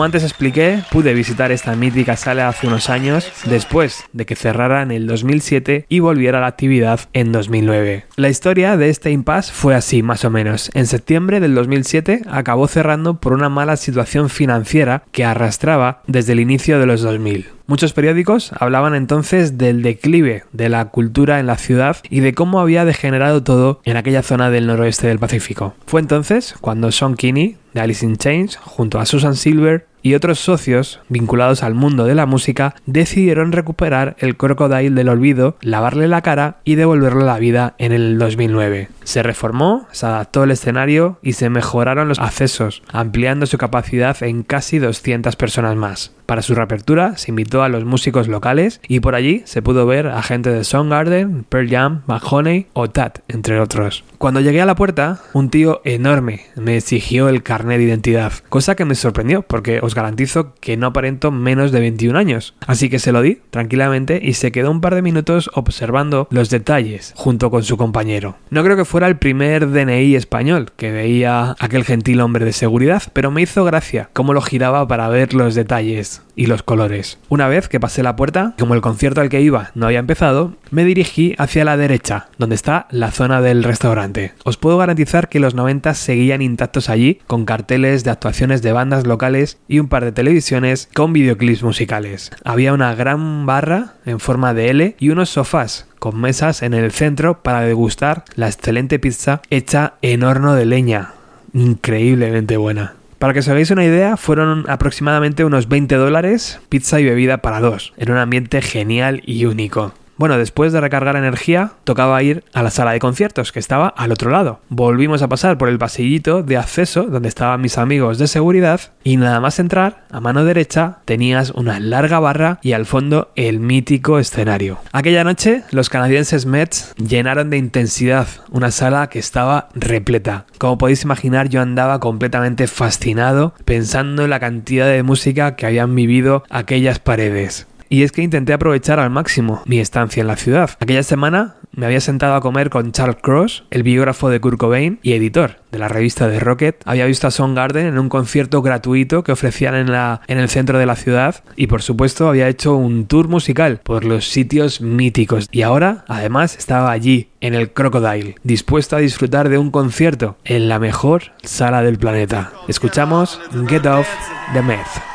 Como 0.00 0.06
antes 0.06 0.24
expliqué, 0.24 0.82
pude 0.90 1.12
visitar 1.12 1.52
esta 1.52 1.76
mítica 1.76 2.16
sala 2.16 2.48
hace 2.48 2.66
unos 2.66 2.88
años, 2.88 3.30
después 3.44 4.04
de 4.14 4.24
que 4.24 4.34
cerrara 4.34 4.80
en 4.80 4.92
el 4.92 5.06
2007 5.06 5.84
y 5.90 6.00
volviera 6.00 6.38
a 6.38 6.40
la 6.40 6.46
actividad 6.46 7.00
en 7.12 7.32
2009. 7.32 8.06
La 8.16 8.30
historia 8.30 8.78
de 8.78 8.88
este 8.88 9.10
impasse 9.10 9.52
fue 9.52 9.74
así, 9.74 10.02
más 10.02 10.24
o 10.24 10.30
menos. 10.30 10.70
En 10.72 10.86
septiembre 10.86 11.38
del 11.38 11.54
2007 11.54 12.22
acabó 12.30 12.66
cerrando 12.66 13.20
por 13.20 13.34
una 13.34 13.50
mala 13.50 13.76
situación 13.76 14.30
financiera 14.30 15.02
que 15.12 15.26
arrastraba 15.26 16.00
desde 16.06 16.32
el 16.32 16.40
inicio 16.40 16.78
de 16.78 16.86
los 16.86 17.02
2000. 17.02 17.48
Muchos 17.66 17.92
periódicos 17.92 18.52
hablaban 18.58 18.96
entonces 18.96 19.56
del 19.56 19.82
declive 19.82 20.42
de 20.52 20.68
la 20.68 20.86
cultura 20.86 21.38
en 21.38 21.46
la 21.46 21.56
ciudad 21.56 21.98
y 22.08 22.18
de 22.18 22.34
cómo 22.34 22.58
había 22.58 22.84
degenerado 22.84 23.44
todo 23.44 23.80
en 23.84 23.96
aquella 23.96 24.24
zona 24.24 24.50
del 24.50 24.66
noroeste 24.66 25.06
del 25.06 25.20
Pacífico. 25.20 25.74
Fue 25.86 26.00
entonces 26.00 26.56
cuando 26.60 26.90
Sean 26.90 27.14
Kinney, 27.14 27.58
de 27.72 27.80
Alice 27.80 28.04
in 28.04 28.16
Chains, 28.16 28.56
junto 28.56 28.98
a 28.98 29.06
Susan 29.06 29.36
Silver 29.36 29.86
y 30.02 30.14
otros 30.14 30.38
socios 30.38 31.00
vinculados 31.08 31.62
al 31.62 31.74
mundo 31.74 32.04
de 32.04 32.14
la 32.14 32.26
música, 32.26 32.74
decidieron 32.86 33.52
recuperar 33.52 34.16
el 34.18 34.36
Crocodile 34.36 34.94
del 34.94 35.08
olvido, 35.08 35.56
lavarle 35.60 36.08
la 36.08 36.22
cara 36.22 36.58
y 36.64 36.74
devolverlo 36.74 37.22
a 37.22 37.26
la 37.26 37.38
vida 37.38 37.74
en 37.78 37.92
el 37.92 38.18
2009. 38.18 38.88
Se 39.10 39.24
reformó, 39.24 39.88
se 39.90 40.06
adaptó 40.06 40.44
el 40.44 40.52
escenario 40.52 41.18
y 41.20 41.32
se 41.32 41.50
mejoraron 41.50 42.06
los 42.06 42.20
accesos, 42.20 42.84
ampliando 42.92 43.44
su 43.46 43.58
capacidad 43.58 44.22
en 44.22 44.44
casi 44.44 44.78
200 44.78 45.34
personas 45.34 45.74
más. 45.74 46.12
Para 46.26 46.42
su 46.42 46.54
reapertura 46.54 47.16
se 47.16 47.32
invitó 47.32 47.64
a 47.64 47.68
los 47.68 47.84
músicos 47.84 48.28
locales 48.28 48.80
y 48.86 49.00
por 49.00 49.16
allí 49.16 49.42
se 49.46 49.62
pudo 49.62 49.84
ver 49.84 50.06
a 50.06 50.22
gente 50.22 50.50
de 50.50 50.62
Soundgarden, 50.62 51.42
Pearl 51.42 51.68
Jam, 51.68 52.02
Mahoney 52.06 52.68
o 52.72 52.88
Tat, 52.88 53.18
entre 53.26 53.58
otros. 53.58 54.04
Cuando 54.16 54.38
llegué 54.38 54.60
a 54.60 54.66
la 54.66 54.76
puerta, 54.76 55.18
un 55.32 55.50
tío 55.50 55.80
enorme 55.84 56.42
me 56.54 56.76
exigió 56.76 57.28
el 57.28 57.42
carnet 57.42 57.78
de 57.78 57.84
identidad, 57.86 58.32
cosa 58.48 58.76
que 58.76 58.84
me 58.84 58.94
sorprendió 58.94 59.42
porque 59.42 59.80
os 59.82 59.96
garantizo 59.96 60.54
que 60.60 60.76
no 60.76 60.86
aparento 60.86 61.32
menos 61.32 61.72
de 61.72 61.80
21 61.80 62.16
años. 62.16 62.54
Así 62.64 62.88
que 62.88 63.00
se 63.00 63.10
lo 63.10 63.22
di 63.22 63.40
tranquilamente 63.50 64.20
y 64.22 64.34
se 64.34 64.52
quedó 64.52 64.70
un 64.70 64.80
par 64.80 64.94
de 64.94 65.02
minutos 65.02 65.50
observando 65.54 66.28
los 66.30 66.48
detalles 66.48 67.12
junto 67.16 67.50
con 67.50 67.64
su 67.64 67.76
compañero. 67.76 68.36
No 68.50 68.62
creo 68.62 68.76
que 68.76 68.84
fuera 68.84 68.99
el 69.08 69.18
primer 69.18 69.70
DNI 69.70 70.14
español 70.14 70.72
que 70.76 70.90
veía 70.90 71.54
aquel 71.58 71.84
gentil 71.84 72.20
hombre 72.20 72.44
de 72.44 72.52
seguridad, 72.52 73.02
pero 73.12 73.30
me 73.30 73.42
hizo 73.42 73.64
gracia 73.64 74.10
cómo 74.12 74.32
lo 74.32 74.42
giraba 74.42 74.86
para 74.86 75.08
ver 75.08 75.34
los 75.34 75.54
detalles 75.54 76.22
y 76.36 76.46
los 76.46 76.62
colores. 76.62 77.18
Una 77.28 77.48
vez 77.48 77.68
que 77.68 77.80
pasé 77.80 78.02
la 78.02 78.16
puerta, 78.16 78.54
como 78.58 78.74
el 78.74 78.80
concierto 78.80 79.20
al 79.20 79.28
que 79.28 79.42
iba 79.42 79.70
no 79.74 79.86
había 79.86 79.98
empezado, 79.98 80.54
me 80.70 80.84
dirigí 80.84 81.34
hacia 81.38 81.64
la 81.64 81.76
derecha, 81.76 82.28
donde 82.38 82.54
está 82.54 82.86
la 82.90 83.10
zona 83.10 83.40
del 83.42 83.62
restaurante. 83.62 84.32
Os 84.44 84.56
puedo 84.56 84.78
garantizar 84.78 85.28
que 85.28 85.40
los 85.40 85.54
90 85.54 85.92
seguían 85.94 86.42
intactos 86.42 86.88
allí, 86.88 87.20
con 87.26 87.44
carteles 87.44 88.04
de 88.04 88.10
actuaciones 88.10 88.62
de 88.62 88.72
bandas 88.72 89.06
locales 89.06 89.58
y 89.68 89.80
un 89.80 89.88
par 89.88 90.04
de 90.04 90.12
televisiones 90.12 90.88
con 90.94 91.12
videoclips 91.12 91.62
musicales. 91.62 92.30
Había 92.44 92.72
una 92.72 92.94
gran 92.94 93.46
barra 93.46 93.94
en 94.06 94.20
forma 94.20 94.54
de 94.54 94.70
L 94.70 94.96
y 94.98 95.10
unos 95.10 95.30
sofás 95.30 95.89
con 96.00 96.20
mesas 96.20 96.62
en 96.62 96.74
el 96.74 96.90
centro 96.90 97.42
para 97.42 97.60
degustar 97.60 98.24
la 98.34 98.48
excelente 98.48 98.98
pizza 98.98 99.42
hecha 99.50 99.94
en 100.02 100.24
horno 100.24 100.56
de 100.56 100.66
leña. 100.66 101.12
Increíblemente 101.54 102.56
buena. 102.56 102.94
Para 103.20 103.34
que 103.34 103.40
os 103.40 103.48
hagáis 103.48 103.70
una 103.70 103.84
idea, 103.84 104.16
fueron 104.16 104.64
aproximadamente 104.68 105.44
unos 105.44 105.68
20 105.68 105.94
dólares, 105.96 106.58
pizza 106.70 106.98
y 106.98 107.04
bebida 107.04 107.38
para 107.38 107.60
dos, 107.60 107.92
en 107.98 108.10
un 108.10 108.16
ambiente 108.16 108.62
genial 108.62 109.22
y 109.26 109.44
único. 109.44 109.92
Bueno, 110.20 110.36
después 110.36 110.70
de 110.74 110.82
recargar 110.82 111.16
energía, 111.16 111.72
tocaba 111.84 112.22
ir 112.22 112.44
a 112.52 112.62
la 112.62 112.68
sala 112.68 112.92
de 112.92 112.98
conciertos, 112.98 113.52
que 113.52 113.58
estaba 113.58 113.88
al 113.88 114.12
otro 114.12 114.30
lado. 114.30 114.60
Volvimos 114.68 115.22
a 115.22 115.28
pasar 115.28 115.56
por 115.56 115.70
el 115.70 115.78
pasillito 115.78 116.42
de 116.42 116.58
acceso, 116.58 117.04
donde 117.04 117.30
estaban 117.30 117.62
mis 117.62 117.78
amigos 117.78 118.18
de 118.18 118.26
seguridad, 118.26 118.82
y 119.02 119.16
nada 119.16 119.40
más 119.40 119.58
entrar, 119.58 120.04
a 120.10 120.20
mano 120.20 120.44
derecha, 120.44 120.98
tenías 121.06 121.52
una 121.52 121.80
larga 121.80 122.20
barra 122.20 122.58
y 122.60 122.72
al 122.72 122.84
fondo 122.84 123.32
el 123.34 123.60
mítico 123.60 124.18
escenario. 124.18 124.76
Aquella 124.92 125.24
noche, 125.24 125.62
los 125.70 125.88
canadienses 125.88 126.44
Mets 126.44 126.94
llenaron 126.98 127.48
de 127.48 127.56
intensidad 127.56 128.28
una 128.50 128.72
sala 128.72 129.06
que 129.06 129.20
estaba 129.20 129.70
repleta. 129.72 130.44
Como 130.58 130.76
podéis 130.76 131.02
imaginar, 131.02 131.48
yo 131.48 131.62
andaba 131.62 131.98
completamente 131.98 132.66
fascinado 132.66 133.54
pensando 133.64 134.24
en 134.24 134.28
la 134.28 134.38
cantidad 134.38 134.86
de 134.86 135.02
música 135.02 135.56
que 135.56 135.64
habían 135.64 135.94
vivido 135.94 136.44
aquellas 136.50 136.98
paredes. 136.98 137.69
Y 137.92 138.04
es 138.04 138.12
que 138.12 138.22
intenté 138.22 138.52
aprovechar 138.52 139.00
al 139.00 139.10
máximo 139.10 139.62
mi 139.66 139.80
estancia 139.80 140.20
en 140.20 140.28
la 140.28 140.36
ciudad. 140.36 140.70
Aquella 140.78 141.02
semana 141.02 141.56
me 141.72 141.86
había 141.86 142.00
sentado 142.00 142.36
a 142.36 142.40
comer 142.40 142.70
con 142.70 142.92
Charles 142.92 143.18
Cross, 143.20 143.64
el 143.70 143.82
biógrafo 143.82 144.28
de 144.28 144.40
Kurt 144.40 144.58
Cobain 144.58 145.00
y 145.02 145.12
editor 145.12 145.56
de 145.72 145.78
la 145.80 145.88
revista 145.88 146.28
de 146.28 146.38
Rocket. 146.38 146.80
Había 146.84 147.06
visto 147.06 147.26
a 147.26 147.32
Soundgarden 147.32 147.86
en 147.86 147.98
un 147.98 148.08
concierto 148.08 148.62
gratuito 148.62 149.24
que 149.24 149.32
ofrecían 149.32 149.74
en, 149.74 149.90
la, 149.90 150.20
en 150.28 150.38
el 150.38 150.48
centro 150.48 150.78
de 150.78 150.86
la 150.86 150.94
ciudad 150.94 151.42
y 151.56 151.66
por 151.66 151.82
supuesto 151.82 152.28
había 152.28 152.48
hecho 152.48 152.76
un 152.76 153.06
tour 153.06 153.26
musical 153.26 153.80
por 153.82 154.04
los 154.04 154.28
sitios 154.28 154.80
míticos. 154.80 155.48
Y 155.50 155.62
ahora, 155.62 156.04
además, 156.06 156.56
estaba 156.56 156.92
allí, 156.92 157.30
en 157.40 157.54
el 157.54 157.72
Crocodile, 157.72 158.36
dispuesto 158.44 158.94
a 158.94 159.00
disfrutar 159.00 159.48
de 159.48 159.58
un 159.58 159.72
concierto 159.72 160.36
en 160.44 160.68
la 160.68 160.78
mejor 160.78 161.32
sala 161.42 161.82
del 161.82 161.98
planeta. 161.98 162.52
Escuchamos 162.68 163.40
Get 163.66 163.86
Off 163.86 164.08
the 164.52 164.62
Meth. 164.62 165.09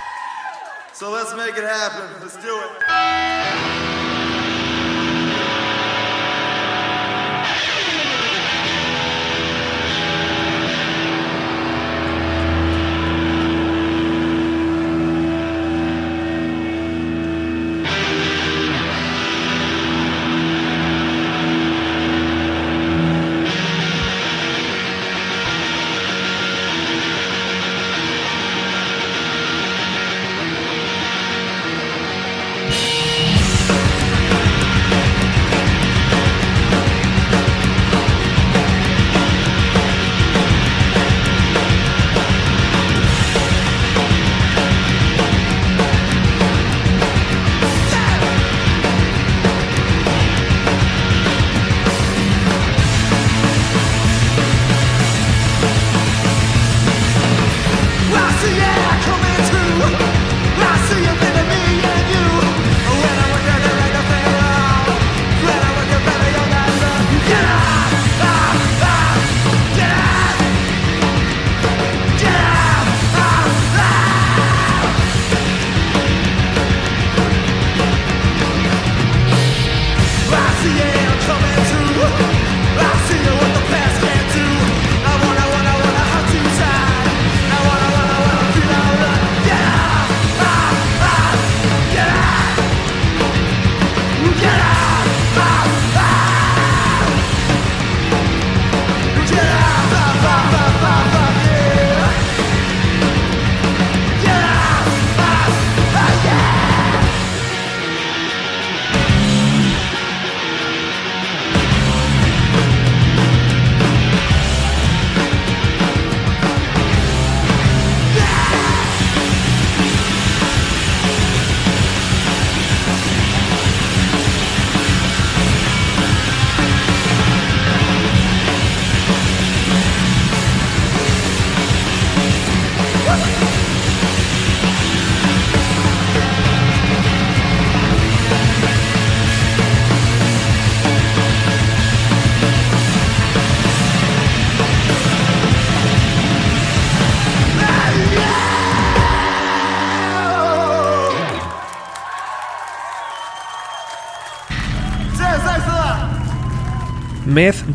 So 0.96 1.12
let's 1.12 1.36
make 1.36 1.58
it 1.58 1.66
happen. 1.66 2.10
Let's 2.22 2.38
do 2.38 2.58
it. 2.58 3.65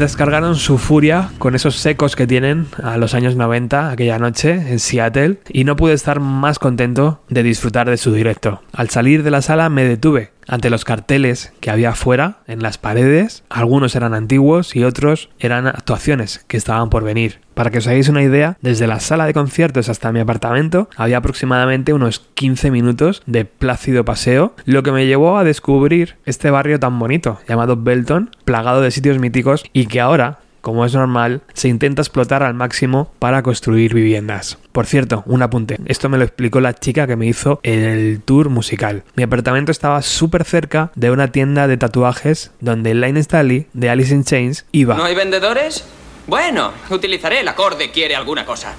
Descargaron 0.00 0.56
su 0.56 0.78
furia 0.78 1.30
con 1.38 1.54
esos 1.54 1.76
secos 1.76 2.16
que 2.16 2.26
tienen 2.26 2.66
a 2.82 2.96
los 2.96 3.12
años 3.12 3.36
90 3.36 3.90
aquella 3.90 4.18
noche 4.18 4.52
en 4.52 4.78
Seattle 4.78 5.40
y 5.50 5.64
no 5.64 5.76
pude 5.76 5.92
estar 5.92 6.20
más 6.20 6.58
contento 6.58 7.20
de 7.28 7.42
disfrutar 7.42 7.90
de 7.90 7.98
su 7.98 8.12
directo. 8.12 8.62
Al 8.72 8.88
salir 8.88 9.22
de 9.22 9.30
la 9.30 9.42
sala 9.42 9.68
me 9.68 9.84
detuve 9.84 10.30
ante 10.50 10.68
los 10.68 10.84
carteles 10.84 11.52
que 11.60 11.70
había 11.70 11.90
afuera 11.90 12.38
en 12.46 12.62
las 12.62 12.76
paredes. 12.76 13.44
Algunos 13.48 13.94
eran 13.94 14.12
antiguos 14.14 14.74
y 14.76 14.84
otros 14.84 15.30
eran 15.38 15.66
actuaciones 15.66 16.44
que 16.48 16.56
estaban 16.56 16.90
por 16.90 17.04
venir. 17.04 17.40
Para 17.54 17.70
que 17.70 17.78
os 17.78 17.86
hagáis 17.86 18.08
una 18.08 18.22
idea, 18.22 18.56
desde 18.60 18.86
la 18.86 19.00
sala 19.00 19.26
de 19.26 19.34
conciertos 19.34 19.88
hasta 19.88 20.12
mi 20.12 20.20
apartamento 20.20 20.88
había 20.96 21.18
aproximadamente 21.18 21.92
unos 21.92 22.20
15 22.34 22.70
minutos 22.70 23.22
de 23.26 23.44
plácido 23.44 24.04
paseo, 24.04 24.54
lo 24.64 24.82
que 24.82 24.92
me 24.92 25.06
llevó 25.06 25.38
a 25.38 25.44
descubrir 25.44 26.16
este 26.26 26.50
barrio 26.50 26.80
tan 26.80 26.98
bonito 26.98 27.38
llamado 27.48 27.76
Belton, 27.76 28.30
plagado 28.44 28.80
de 28.80 28.90
sitios 28.90 29.18
míticos 29.18 29.64
y 29.72 29.86
que 29.86 30.00
ahora 30.00 30.40
como 30.60 30.84
es 30.84 30.94
normal, 30.94 31.42
se 31.54 31.68
intenta 31.68 32.02
explotar 32.02 32.42
al 32.42 32.54
máximo 32.54 33.12
para 33.18 33.42
construir 33.42 33.94
viviendas. 33.94 34.58
Por 34.72 34.86
cierto, 34.86 35.22
un 35.26 35.42
apunte. 35.42 35.78
Esto 35.86 36.08
me 36.08 36.18
lo 36.18 36.24
explicó 36.24 36.60
la 36.60 36.74
chica 36.74 37.06
que 37.06 37.16
me 37.16 37.26
hizo 37.26 37.60
el 37.62 38.20
tour 38.24 38.48
musical. 38.48 39.02
Mi 39.16 39.22
apartamento 39.22 39.72
estaba 39.72 40.02
súper 40.02 40.44
cerca 40.44 40.92
de 40.94 41.10
una 41.10 41.32
tienda 41.32 41.66
de 41.66 41.76
tatuajes 41.76 42.52
donde 42.60 42.94
Line 42.94 43.22
Staley 43.22 43.66
de 43.72 43.90
Alice 43.90 44.14
in 44.14 44.24
Chains 44.24 44.66
iba. 44.72 44.96
¿No 44.96 45.04
hay 45.04 45.14
vendedores? 45.14 45.84
Bueno, 46.26 46.72
utilizaré 46.90 47.40
el 47.40 47.48
acorde 47.48 47.90
quiere 47.90 48.14
alguna 48.14 48.44
cosa. 48.44 48.76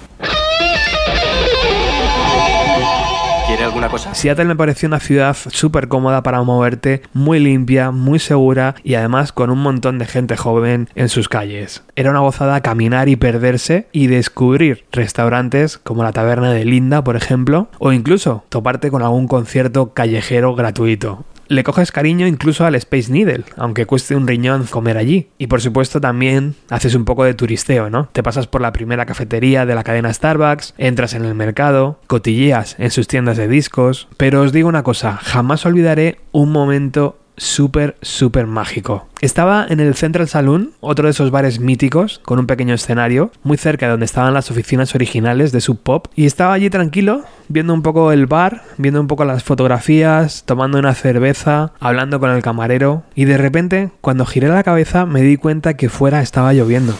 ¿Quiere 3.52 3.66
alguna 3.66 3.90
cosa? 3.90 4.16
Seattle 4.16 4.46
me 4.46 4.56
pareció 4.56 4.88
una 4.88 5.02
ciudad 5.02 5.36
súper 5.36 5.90
cómoda 5.90 6.24
para 6.24 6.42
moverte, 6.42 7.02
muy 7.12 7.38
limpia, 7.42 7.92
muy 7.92 8.18
segura 8.18 8.76
y 8.82 8.94
además 8.94 9.34
con 9.34 9.50
un 9.50 9.60
montón 9.62 10.00
de 10.00 10.06
gente 10.06 10.38
joven 10.38 10.88
en 10.96 11.10
sus 11.10 11.28
calles. 11.28 11.84
Era 11.98 12.12
una 12.12 12.22
gozada 12.22 12.62
caminar 12.62 13.10
y 13.10 13.18
perderse 13.18 13.90
y 13.92 14.08
descubrir 14.08 14.86
restaurantes 14.94 15.78
como 15.78 16.02
la 16.02 16.14
taberna 16.14 16.54
de 16.54 16.64
Linda, 16.64 17.04
por 17.04 17.18
ejemplo, 17.18 17.68
o 17.78 17.92
incluso 17.92 18.46
toparte 18.48 18.90
con 18.90 19.02
algún 19.02 19.28
concierto 19.28 19.94
callejero 19.94 20.56
gratuito. 20.56 21.26
Le 21.52 21.66
coges 21.66 21.92
cariño 21.92 22.28
incluso 22.28 22.66
al 22.66 22.76
Space 22.76 23.12
Needle, 23.12 23.44
aunque 23.58 23.86
cueste 23.86 24.16
un 24.16 24.26
riñón 24.26 24.68
comer 24.68 24.98
allí. 24.98 25.28
Y 25.38 25.48
por 25.48 25.60
supuesto 25.60 26.00
también 26.00 26.56
haces 26.70 26.96
un 26.96 27.04
poco 27.04 27.26
de 27.26 27.34
turisteo, 27.34 27.90
¿no? 27.90 28.08
Te 28.14 28.24
pasas 28.24 28.48
por 28.48 28.62
la 28.62 28.72
primera 28.72 29.06
cafetería 29.06 29.66
de 29.66 29.76
la 29.76 29.84
cadena 29.84 30.14
Starbucks, 30.14 30.76
entras 30.78 31.14
en 31.14 31.26
el 31.26 31.36
mercado, 31.36 32.00
cotilleas 32.08 32.78
en 32.80 32.90
sus 32.90 33.10
tiendas 33.10 33.36
de 33.36 33.50
discos. 33.50 34.08
Pero 34.16 34.44
os 34.44 34.54
digo 34.54 34.70
una 34.70 34.84
cosa, 34.84 35.18
jamás 35.18 35.66
olvidaré 35.66 36.20
un 36.32 36.54
momento 36.54 37.18
súper, 37.38 37.98
súper 38.02 38.48
mágico. 38.48 39.08
Estaba 39.22 39.66
en 39.70 39.80
el 39.80 39.96
Central 39.96 40.28
Saloon, 40.28 40.72
otro 40.80 41.06
de 41.06 41.12
esos 41.12 41.32
bares 41.32 41.60
míticos, 41.60 42.20
con 42.24 42.40
un 42.40 42.48
pequeño 42.48 42.74
escenario, 42.74 43.32
muy 43.44 43.58
cerca 43.58 43.86
de 43.86 43.92
donde 43.92 44.06
estaban 44.06 44.34
las 44.34 44.52
oficinas 44.52 44.96
originales 44.96 45.52
de 45.52 45.62
Sub 45.62 45.80
Pop, 45.80 46.08
y 46.16 46.26
estaba 46.26 46.54
allí 46.54 46.70
tranquilo, 46.70 47.24
viendo 47.48 47.74
un 47.74 47.82
poco 47.82 48.12
el 48.12 48.26
bar, 48.26 48.64
viendo 48.78 49.02
un 49.02 49.08
poco 49.08 49.26
las 49.26 49.44
fotografías, 49.44 50.44
tomando 50.46 50.80
una 50.80 50.94
cerveza, 50.94 51.74
hablando 51.80 52.20
con 52.20 52.30
el 52.32 52.42
camarero, 52.42 53.04
y 53.16 53.26
de 53.26 53.38
repente, 53.38 53.92
cuando 54.02 54.26
giré 54.26 54.48
la 54.48 54.64
cabeza, 54.64 55.06
me 55.06 55.22
di 55.22 55.38
cuenta 55.38 55.76
que 55.76 55.90
fuera 55.90 56.22
estaba 56.22 56.54
lloviendo. 56.54 56.96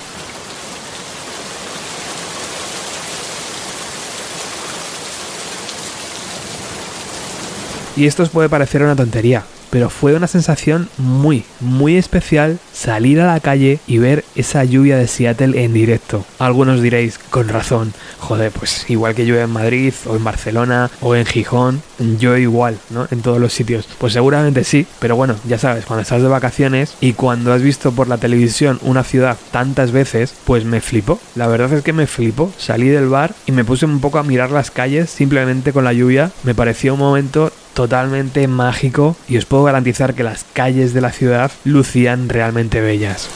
Y 7.98 8.08
esto 8.08 8.24
os 8.24 8.30
puede 8.30 8.48
parecer 8.48 8.82
una 8.82 8.96
tontería, 8.96 9.44
pero 9.72 9.90
fue 9.90 10.14
una 10.14 10.28
sensación 10.28 10.88
muy, 10.98 11.44
muy 11.60 11.96
especial 11.96 12.60
salir 12.72 13.20
a 13.20 13.34
la 13.34 13.40
calle 13.40 13.80
y 13.88 13.98
ver 13.98 14.24
esa 14.36 14.64
lluvia 14.64 14.98
de 14.98 15.08
Seattle 15.08 15.64
en 15.64 15.74
directo. 15.74 16.24
Algunos 16.38 16.82
diréis, 16.82 17.18
con 17.18 17.50
razón, 17.50 17.94
joder, 18.20 18.52
pues 18.52 18.86
igual 18.90 19.16
que 19.16 19.26
llueve 19.26 19.44
en 19.44 19.50
Madrid 19.50 19.94
o 20.06 20.16
en 20.16 20.24
Barcelona 20.24 20.92
o 21.00 21.16
en 21.16 21.26
Gijón, 21.26 21.82
yo 22.20 22.38
igual, 22.38 22.78
¿no? 22.90 23.08
En 23.10 23.22
todos 23.22 23.40
los 23.40 23.54
sitios. 23.54 23.88
Pues 23.98 24.14
seguramente 24.14 24.64
sí, 24.64 24.86
pero 25.00 25.16
bueno, 25.16 25.36
ya 25.48 25.58
sabes, 25.58 25.86
cuando 25.86 26.04
estás 26.04 26.22
de 26.22 26.28
vacaciones 26.28 26.96
y 27.00 27.14
cuando 27.14 27.54
has 27.54 27.62
visto 27.62 27.92
por 27.92 28.08
la 28.08 28.18
televisión 28.18 28.80
una 28.84 29.04
ciudad 29.04 29.38
tantas 29.52 29.92
veces, 29.92 30.34
pues 30.46 30.66
me 30.66 30.82
flipó. 30.82 31.20
La 31.36 31.48
verdad 31.48 31.72
es 31.74 31.84
que 31.84 31.94
me 31.94 32.08
flipó. 32.08 32.52
Salí 32.58 32.90
del 32.90 33.08
bar 33.08 33.34
y 33.46 33.52
me 33.52 33.64
puse 33.64 33.86
un 33.86 34.02
poco 34.02 34.20
a 34.20 34.24
mirar 34.24 34.52
las 34.52 34.72
calles 34.72 35.10
simplemente 35.10 35.72
con 35.72 35.84
la 35.84 35.94
lluvia. 35.94 36.32
Me 36.44 36.56
pareció 36.56 36.94
un 36.94 37.00
momento 37.00 37.52
totalmente 37.74 38.48
mágico 38.48 39.16
y 39.28 39.38
os 39.38 39.46
puedo 39.46 39.64
garantizar 39.64 40.14
que 40.14 40.24
las 40.24 40.46
calles 40.54 40.94
de 40.94 41.02
la 41.02 41.12
ciudad 41.12 41.52
lucían 41.64 42.30
realmente 42.30 42.82
bellas. 42.82 43.30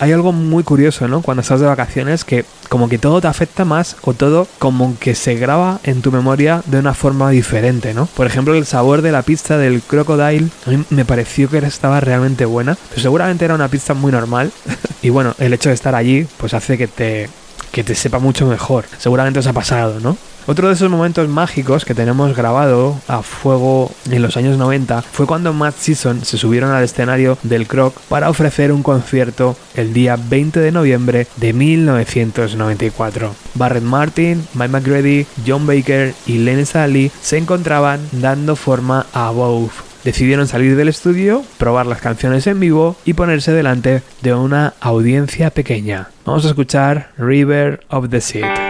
Hay 0.00 0.12
algo 0.12 0.32
muy 0.32 0.64
curioso, 0.64 1.08
¿no? 1.08 1.20
Cuando 1.20 1.42
estás 1.42 1.60
de 1.60 1.66
vacaciones 1.66 2.24
que 2.24 2.46
como 2.70 2.88
que 2.88 2.98
todo 2.98 3.20
te 3.20 3.28
afecta 3.28 3.66
más 3.66 3.96
o 4.00 4.14
todo 4.14 4.48
como 4.58 4.98
que 4.98 5.14
se 5.14 5.34
graba 5.34 5.78
en 5.84 6.00
tu 6.00 6.10
memoria 6.10 6.62
de 6.64 6.78
una 6.78 6.94
forma 6.94 7.28
diferente, 7.30 7.92
¿no? 7.92 8.06
Por 8.06 8.26
ejemplo, 8.26 8.54
el 8.54 8.64
sabor 8.64 9.02
de 9.02 9.12
la 9.12 9.22
pizza 9.22 9.58
del 9.58 9.82
Crocodile 9.82 10.48
a 10.66 10.70
mí 10.70 10.84
me 10.88 11.04
pareció 11.04 11.50
que 11.50 11.58
estaba 11.58 12.00
realmente 12.00 12.46
buena, 12.46 12.78
pero 12.88 13.02
seguramente 13.02 13.44
era 13.44 13.54
una 13.54 13.68
pizza 13.68 13.92
muy 13.92 14.10
normal 14.10 14.50
y 15.02 15.10
bueno, 15.10 15.34
el 15.38 15.52
hecho 15.52 15.68
de 15.68 15.74
estar 15.74 15.94
allí 15.94 16.26
pues 16.38 16.54
hace 16.54 16.78
que 16.78 16.88
te 16.88 17.28
que 17.70 17.84
te 17.84 17.94
sepa 17.94 18.18
mucho 18.18 18.46
mejor. 18.46 18.86
Seguramente 18.98 19.38
os 19.38 19.46
ha 19.46 19.52
pasado, 19.52 20.00
¿no? 20.00 20.16
Otro 20.50 20.66
de 20.66 20.74
esos 20.74 20.90
momentos 20.90 21.28
mágicos 21.28 21.84
que 21.84 21.94
tenemos 21.94 22.36
grabado 22.36 23.00
a 23.06 23.22
fuego 23.22 23.88
en 24.10 24.20
los 24.20 24.36
años 24.36 24.58
90 24.58 25.00
fue 25.02 25.24
cuando 25.24 25.52
Matt 25.52 25.76
Season 25.76 26.24
se 26.24 26.38
subieron 26.38 26.72
al 26.72 26.82
escenario 26.82 27.38
del 27.44 27.68
Croc 27.68 27.94
para 28.08 28.28
ofrecer 28.28 28.72
un 28.72 28.82
concierto 28.82 29.56
el 29.76 29.92
día 29.92 30.18
20 30.20 30.58
de 30.58 30.72
noviembre 30.72 31.28
de 31.36 31.52
1994. 31.52 33.32
Barrett 33.54 33.84
Martin, 33.84 34.44
Mike 34.54 34.72
McGrady, 34.72 35.24
John 35.46 35.68
Baker 35.68 36.14
y 36.26 36.38
Len 36.38 36.66
Sally 36.66 37.12
se 37.22 37.38
encontraban 37.38 38.00
dando 38.10 38.56
forma 38.56 39.06
a 39.12 39.30
Bow 39.30 39.70
decidieron 40.02 40.48
salir 40.48 40.74
del 40.74 40.88
estudio, 40.88 41.44
probar 41.58 41.86
las 41.86 42.00
canciones 42.00 42.48
en 42.48 42.58
vivo 42.58 42.96
y 43.04 43.12
ponerse 43.12 43.52
delante 43.52 44.02
de 44.22 44.34
una 44.34 44.74
audiencia 44.80 45.50
pequeña. 45.50 46.08
Vamos 46.24 46.44
a 46.44 46.48
escuchar 46.48 47.12
River 47.18 47.84
of 47.88 48.08
the 48.08 48.20
Sea. 48.20 48.69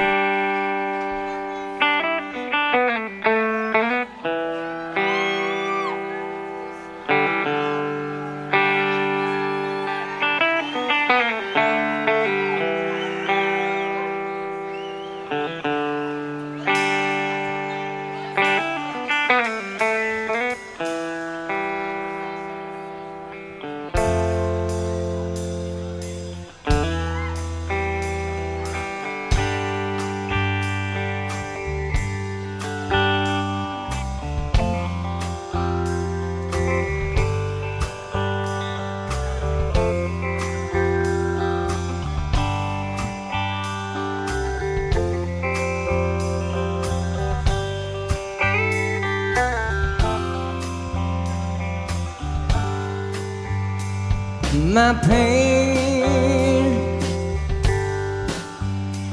My 54.80 54.94
pain 54.94 56.02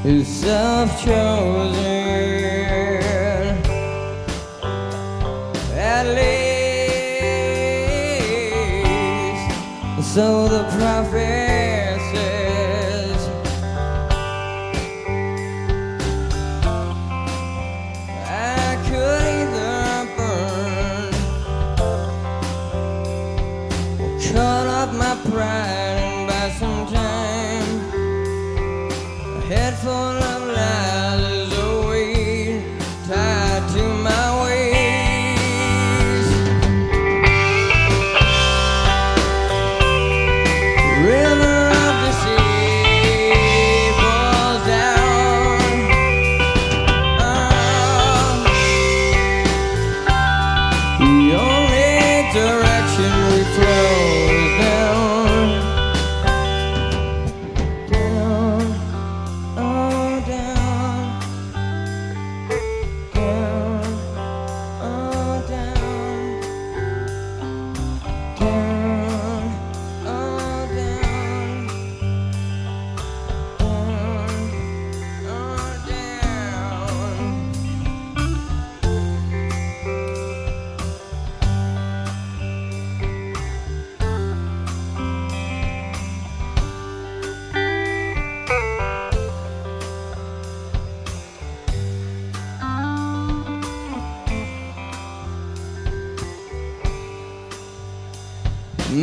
is 0.06 0.26
self-chosen. 0.26 1.77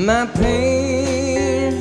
My 0.05 0.27
pain 0.27 1.73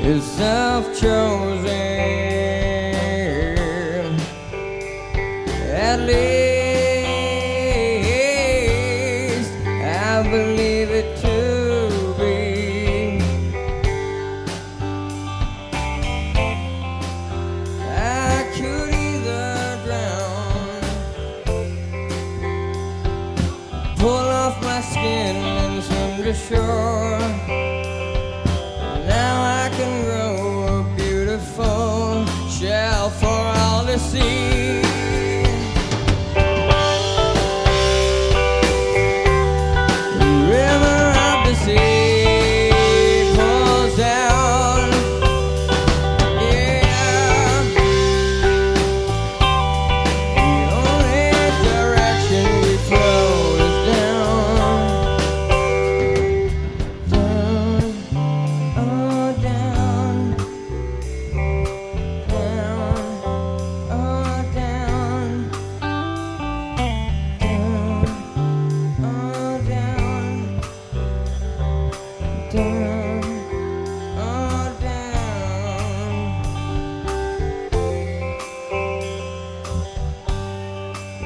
is 0.00 0.24
self-chosen. 0.24 1.91
See. 34.12 34.71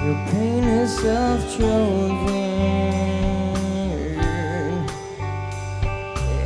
Your 0.07 0.15
pain 0.31 0.63
is 0.63 0.91
self-chosen. 1.01 1.67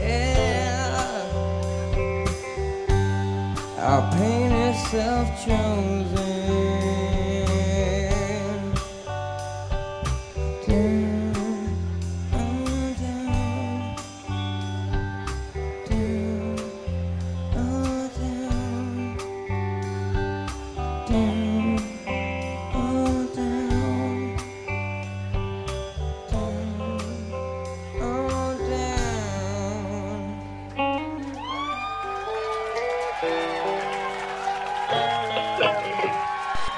Yeah. 0.01 0.97
Our 3.79 4.03
pain 4.13 4.53
is 4.53 4.79
self-chosen. 4.89 6.00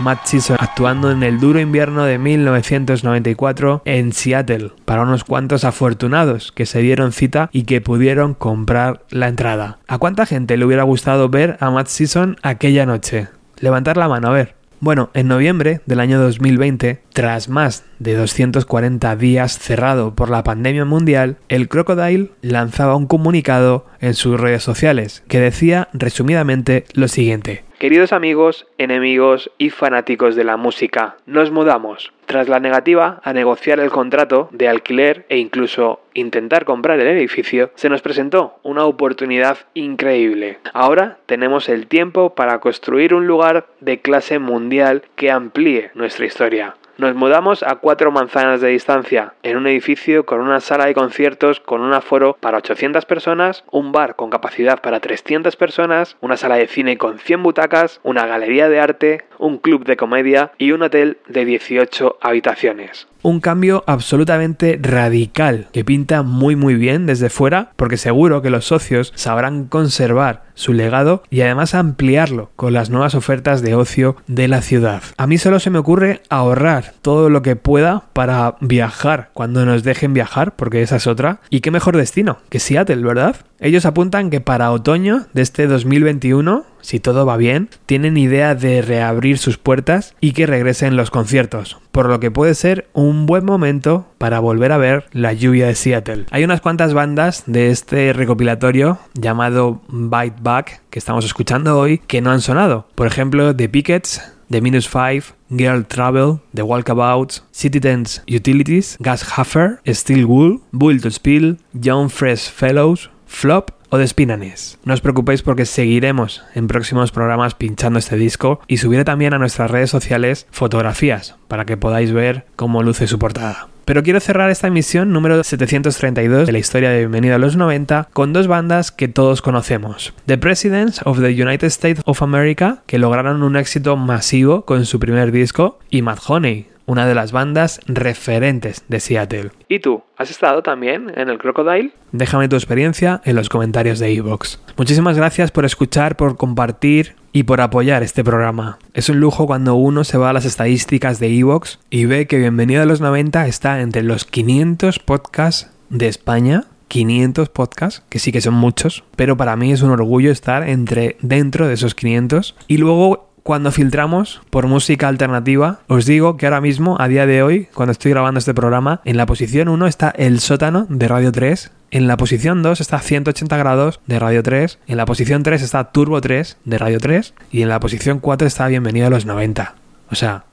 Matt 0.03 0.27
Season 0.27 0.57
actuando 0.59 1.11
en 1.11 1.23
el 1.23 1.39
duro 1.39 1.61
invierno 1.61 2.05
de 2.05 2.19
1994 2.19 3.83
en 3.85 4.13
Seattle 4.13 4.73
para 4.85 5.03
unos 5.03 5.25
cuantos 5.25 5.65
afortunados 5.65 6.53
que 6.53 6.67
se 6.67 6.81
dieron 6.81 7.13
cita 7.13 7.49
y 7.53 7.63
que 7.63 7.81
pudieron 7.81 8.35
comprar 8.35 9.05
la 9.11 9.29
entrada. 9.29 9.79
¿A 9.87 9.99
cuánta 9.99 10.27
gente 10.27 10.57
le 10.57 10.65
hubiera 10.65 10.83
gustado 10.83 11.29
ver 11.29 11.57
a 11.61 11.71
Matt 11.71 11.87
Season 11.87 12.37
aquella 12.43 12.85
noche? 12.85 13.29
Levantar 13.61 13.97
la 13.97 14.09
mano, 14.09 14.29
a 14.29 14.33
ver. 14.33 14.57
Bueno, 14.81 15.11
en 15.15 15.29
noviembre 15.29 15.81
del 15.87 16.01
año 16.01 16.21
2020, 16.21 17.03
tras 17.13 17.49
más 17.49 17.85
de 18.03 18.15
240 18.15 19.17
días 19.17 19.59
cerrado 19.59 20.15
por 20.15 20.31
la 20.31 20.43
pandemia 20.43 20.85
mundial, 20.85 21.37
el 21.49 21.69
Crocodile 21.69 22.31
lanzaba 22.43 22.97
un 22.97 23.07
comunicado 23.07 23.87
en 24.01 24.15
sus 24.15 24.41
redes 24.41 24.63
sociales 24.63 25.23
que 25.29 25.41
decía 25.41 25.89
resumidamente 25.93 26.85
lo 26.95 27.09
siguiente. 27.09 27.65
Queridos 27.83 28.13
amigos, 28.13 28.69
enemigos 28.79 29.51
y 29.59 29.71
fanáticos 29.71 30.37
de 30.37 30.45
la 30.45 30.57
música, 30.57 31.17
nos 31.27 31.51
mudamos. 31.51 32.13
Tras 32.27 32.49
la 32.49 32.61
negativa 32.61 33.21
a 33.25 33.33
negociar 33.33 33.81
el 33.81 33.91
contrato 33.91 34.49
de 34.53 34.69
alquiler 34.69 35.27
e 35.29 35.39
incluso 35.39 36.01
intentar 36.15 36.65
comprar 36.65 37.01
el 37.01 37.09
edificio, 37.09 37.73
se 37.75 37.89
nos 37.89 38.01
presentó 38.01 38.55
una 38.63 38.85
oportunidad 38.85 39.59
increíble. 39.75 40.59
Ahora 40.73 41.19
tenemos 41.27 41.69
el 41.69 41.89
tiempo 41.89 42.37
para 42.37 42.61
construir 42.61 43.15
un 43.15 43.27
lugar 43.27 43.67
de 43.81 44.01
clase 44.01 44.39
mundial 44.39 45.03
que 45.17 45.33
amplíe 45.33 45.91
nuestra 45.95 46.25
historia. 46.25 46.77
Nos 47.03 47.17
mudamos 47.17 47.65
a 47.65 47.75
cuatro 47.75 48.13
manzanas 48.13 48.61
de 48.61 48.69
distancia, 48.69 49.35
en 49.43 49.57
un 49.57 49.67
edificio 49.67 50.25
con 50.25 50.41
una 50.41 50.61
sala 50.61 50.87
de 50.87 50.95
conciertos 50.95 51.59
con 51.59 51.81
un 51.81 51.93
aforo 51.93 52.37
para 52.39 52.59
800 52.59 53.07
personas, 53.07 53.65
un 53.73 53.91
bar 53.91 54.15
con 54.15 54.31
capacidad 54.31 54.81
para 54.81 55.01
300 55.01 55.57
personas, 55.57 56.17
una 56.21 56.37
sala 56.37 56.55
de 56.55 56.69
cine 56.69 56.99
con 56.99 57.19
100 57.19 57.43
butacas, 57.43 57.99
una 58.05 58.27
galería 58.27 58.69
de 58.69 58.79
arte, 58.79 59.25
un 59.39 59.59
club 59.59 59.85
de 59.85 59.97
comedia 59.97 60.53
y 60.59 60.71
un 60.71 60.83
hotel 60.85 61.19
de 61.27 61.45
18 61.45 62.19
habitaciones. 62.21 63.09
Un 63.23 63.41
cambio 63.41 63.85
absolutamente 63.87 64.79
radical 64.83 65.69
que 65.73 65.85
pinta 65.85 66.23
muy 66.23 66.57
muy 66.57 66.75
bien 66.75 67.07
desde 67.07 67.31
fuera 67.31 67.73
porque 67.77 67.97
seguro 67.97 68.43
que 68.43 68.51
los 68.51 68.65
socios 68.65 69.13
sabrán 69.15 69.67
conservar 69.67 70.43
su 70.55 70.73
legado 70.73 71.23
y 71.31 71.41
además 71.41 71.75
ampliarlo 71.75 72.51
con 72.57 72.73
las 72.73 72.91
nuevas 72.91 73.15
ofertas 73.15 73.63
de 73.63 73.75
ocio 73.75 74.17
de 74.27 74.49
la 74.49 74.63
ciudad. 74.63 75.03
A 75.17 75.27
mí 75.27 75.39
solo 75.39 75.61
se 75.61 75.71
me 75.71 75.79
ocurre 75.79 76.21
ahorrar 76.29 76.95
todo 77.01 77.31
lo 77.31 77.43
que 77.43 77.57
pueda 77.57 78.05
para 78.13 78.57
viajar 78.61 79.31
cuando 79.33 79.65
nos 79.65 79.83
dejen 79.83 80.15
viajar 80.15 80.55
porque 80.57 80.83
esa 80.83 80.97
es 80.97 81.07
otra. 81.07 81.41
Y 81.51 81.61
qué 81.61 81.71
mejor 81.71 81.97
destino 81.97 82.39
que 82.49 82.61
Seattle, 82.61 83.03
¿verdad? 83.03 83.37
Ellos 83.61 83.87
apuntan 83.87 84.31
que 84.31 84.41
para 84.41 84.73
otoño 84.73 85.27
de 85.33 85.43
este 85.43 85.67
2021 85.69 86.65
si 86.83 87.01
todo 87.01 87.25
va 87.25 87.39
bien, 87.39 87.71
tienen 87.87 88.19
idea 88.19 88.55
de 88.55 88.83
reabrir 88.83 89.39
sus 89.39 89.57
puertas 89.57 90.15
y 90.21 90.33
que 90.33 90.47
regresen 90.47 90.97
los 90.97 91.11
conciertos, 91.11 91.79
por 91.91 92.09
lo 92.09 92.21
que 92.21 92.31
puede 92.31 92.55
ser 92.55 92.89
un 92.93 93.25
buen 93.25 93.45
momento 93.45 94.07
para 94.19 94.41
volver 94.41 94.73
a 94.73 94.79
ver 94.79 95.07
la 95.13 95.33
lluvia 95.33 95.67
de 95.67 95.75
Seattle. 95.75 96.27
Hay 96.31 96.45
unas 96.45 96.61
cuantas 96.61 96.93
bandas 96.93 97.45
de 97.47 97.71
este 97.71 98.13
recopilatorio 98.13 98.99
llamado 99.15 99.81
Bite 99.89 100.37
Back 100.43 100.83
que 100.91 100.99
estamos 100.99 101.25
escuchando 101.25 101.79
hoy 101.79 101.99
que 101.99 102.21
no 102.21 102.31
han 102.31 102.41
sonado. 102.41 102.87
Por 102.95 103.07
ejemplo, 103.07 103.57
The 103.57 103.69
Pickets, 103.69 104.21
The 104.51 104.61
Minus 104.61 104.89
Five, 104.89 105.25
Girl 105.49 105.87
Travel, 105.87 106.41
The 106.55 106.63
Walkabouts, 106.63 107.45
Citizens 107.53 108.23
Utilities, 108.29 108.97
Gas 109.01 109.25
Huffer, 109.37 109.81
Steel 109.87 110.27
Wool, 110.27 110.61
Bull 110.73 111.01
to 111.01 111.11
Spill, 111.11 111.59
Young 111.73 112.11
Fresh 112.11 112.51
Fellows, 112.51 113.11
Flop 113.27 113.82
o 113.93 113.99
de 113.99 114.09
Spinanes. 114.09 114.79
No 114.89 114.95
os 114.97 115.05
preocupéis 115.05 115.45
porque 115.45 115.69
seguiremos 115.69 116.41
en 116.57 116.67
próximos 116.67 117.13
programas 117.13 117.55
pinchando 117.55 117.99
este 117.99 118.17
disco 118.17 118.59
y 118.67 118.79
subiré 118.79 119.05
también 119.05 119.35
a 119.35 119.39
nuestras 119.39 119.71
redes 119.71 119.91
sociales 119.91 120.47
fotografías 120.51 121.37
para 121.47 121.67
que 121.67 121.77
podáis 121.77 122.11
ver 122.11 122.47
cómo 122.57 122.83
luce 122.83 123.07
su 123.07 123.19
portada. 123.19 123.72
Pero 123.85 124.03
quiero 124.03 124.21
cerrar 124.21 124.51
esta 124.51 124.69
emisión 124.69 125.13
número 125.13 125.43
732 125.43 126.47
de 126.47 126.53
la 126.53 126.59
historia 126.59 126.91
de 126.91 126.99
Bienvenido 126.99 127.35
a 127.35 127.39
los 127.39 127.57
90 127.57 128.09
con 128.13 128.33
dos 128.33 128.47
bandas 128.47 128.93
que 128.93 129.09
todos 129.09 129.43
conocemos. 129.43 130.15
The 130.27 130.39
Presidents 130.39 131.01
of 131.05 131.21
the 131.21 131.43
United 131.43 131.67
States 131.67 132.01
of 132.05 132.23
America, 132.23 132.83
que 132.87 132.99
lograron 132.99 133.43
un 133.43 133.57
éxito 133.57 133.97
masivo 133.97 134.65
con 134.65 134.87
su 134.87 135.01
primer 135.01 135.33
disco, 135.33 135.81
y 135.91 136.03
Mad 136.03 136.19
Honey, 136.27 136.69
una 136.87 137.07
de 137.07 137.15
las 137.15 137.33
bandas 137.33 137.81
referentes 137.87 138.85
de 138.89 139.01
Seattle. 139.01 139.51
¿Y 139.69 139.81
tú? 139.81 140.03
¿Has 140.17 140.31
estado 140.31 140.63
también 140.63 141.13
en 141.17 141.29
el 141.29 141.39
Crocodile? 141.39 141.93
Déjame 142.13 142.49
tu 142.49 142.57
experiencia 142.57 143.21
en 143.25 143.37
los 143.37 143.49
comentarios 143.49 143.99
de 143.99 144.13
iVoox. 144.13 144.59
Muchísimas 144.77 145.17
gracias 145.17 145.51
por 145.51 145.65
escuchar, 145.65 146.17
por 146.17 146.37
compartir 146.37 147.17
y 147.33 147.45
por 147.45 147.61
apoyar 147.61 148.03
este 148.03 148.23
programa. 148.25 148.79
Es 148.95 149.09
un 149.09 149.21
lujo 149.21 149.47
cuando 149.47 149.75
uno 149.75 150.05
se 150.05 150.19
va 150.19 150.31
a 150.31 150.33
las 150.33 150.45
estadísticas 150.45 151.19
de 151.19 151.29
iVoox 151.29 151.79
y 151.91 152.05
ve 152.05 152.27
que 152.27 152.39
Bienvenido 152.39 152.83
a 152.83 152.87
los 152.87 153.01
90 153.01 153.47
está 153.47 153.81
entre 153.81 154.03
los 154.03 154.25
500 154.25 154.99
podcasts 154.99 155.71
de 155.89 156.09
España 156.09 156.67
500 156.93 157.49
podcasts, 157.49 158.03
que 158.11 158.19
sí 158.19 158.33
que 158.33 158.43
son 158.43 158.53
muchos, 158.53 159.03
pero 159.17 159.39
para 159.39 159.57
mí 159.57 159.73
es 159.73 159.81
un 159.81 159.89
orgullo 159.93 160.31
estar 160.31 160.69
entre 160.69 161.17
dentro 161.23 161.67
de 161.67 161.73
esos 161.73 161.95
500 161.95 162.55
y 162.69 162.77
luego 162.77 163.32
cuando 163.43 163.73
filtramos 163.73 164.41
por 164.51 164.67
música 164.67 165.09
alternativa, 165.09 165.81
os 165.89 166.07
digo 166.07 166.37
que 166.37 166.47
ahora 166.47 166.61
mismo, 166.61 166.97
a 167.01 167.09
día 167.09 167.27
de 167.27 167.43
hoy, 167.43 167.69
cuando 167.75 167.93
estoy 167.93 168.13
grabando 168.13 168.39
este 168.39 168.55
programa, 168.55 169.01
en 169.05 169.17
la 169.17 169.27
posición 169.27 169.69
1 169.69 169.87
está 169.87 170.11
El 170.11 170.41
Sótano 170.41 170.87
de 170.89 171.09
Radio 171.09 171.33
3, 171.33 171.71
en 171.91 172.07
la 172.07 172.17
posición 172.17 172.63
2 172.63 172.81
está 172.81 173.01
180 173.01 173.57
grados 173.57 174.01
de 174.07 174.19
Radio 174.19 174.43
3, 174.43 174.79
en 174.87 174.97
la 174.97 175.07
posición 175.07 175.43
3 175.43 175.61
está 175.61 175.91
Turbo 175.93 176.21
3 176.21 176.59
de 176.65 176.79
Radio 176.79 177.01
3 177.01 177.35
y 177.51 177.63
en 177.63 177.69
la 177.69 177.81
posición 177.81 178.21
4 178.21 178.47
está 178.47 178.69
Bienvenido 178.69 179.09
a 179.09 179.11
los 179.11 179.27
90. 179.27 179.75
O 180.11 180.15
sea, 180.15 180.45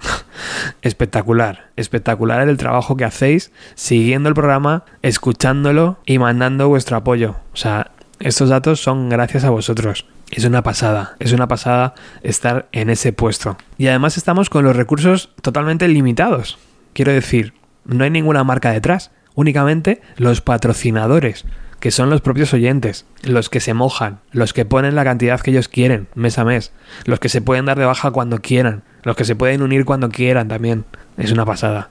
espectacular, 0.82 1.70
espectacular 1.76 2.48
el 2.48 2.56
trabajo 2.56 2.96
que 2.96 3.04
hacéis 3.04 3.52
siguiendo 3.74 4.28
el 4.28 4.34
programa, 4.34 4.84
escuchándolo 5.02 5.98
y 6.06 6.18
mandando 6.18 6.68
vuestro 6.68 6.96
apoyo. 6.96 7.36
O 7.52 7.56
sea, 7.56 7.90
estos 8.18 8.48
datos 8.48 8.80
son 8.80 9.10
gracias 9.10 9.44
a 9.44 9.50
vosotros. 9.50 10.06
Es 10.30 10.44
una 10.44 10.62
pasada, 10.62 11.16
es 11.18 11.32
una 11.32 11.48
pasada 11.48 11.94
estar 12.22 12.68
en 12.72 12.90
ese 12.90 13.12
puesto. 13.12 13.56
Y 13.78 13.86
además 13.86 14.16
estamos 14.16 14.50
con 14.50 14.64
los 14.64 14.76
recursos 14.76 15.30
totalmente 15.42 15.86
limitados. 15.88 16.58
Quiero 16.92 17.12
decir, 17.12 17.54
no 17.84 18.04
hay 18.04 18.10
ninguna 18.10 18.44
marca 18.44 18.70
detrás, 18.72 19.10
únicamente 19.34 20.00
los 20.16 20.40
patrocinadores, 20.40 21.44
que 21.80 21.90
son 21.90 22.08
los 22.08 22.20
propios 22.20 22.54
oyentes, 22.54 23.04
los 23.22 23.50
que 23.50 23.60
se 23.60 23.74
mojan, 23.74 24.20
los 24.32 24.52
que 24.52 24.64
ponen 24.64 24.94
la 24.94 25.04
cantidad 25.04 25.40
que 25.40 25.50
ellos 25.50 25.68
quieren, 25.68 26.08
mes 26.14 26.38
a 26.38 26.44
mes, 26.44 26.72
los 27.04 27.20
que 27.20 27.28
se 27.28 27.42
pueden 27.42 27.66
dar 27.66 27.78
de 27.78 27.84
baja 27.84 28.10
cuando 28.10 28.40
quieran, 28.40 28.82
los 29.02 29.16
que 29.16 29.24
se 29.24 29.36
pueden 29.36 29.62
unir 29.62 29.84
cuando 29.84 30.08
quieran 30.08 30.48
también. 30.48 30.84
Es 31.18 31.30
una 31.30 31.44
pasada. 31.44 31.90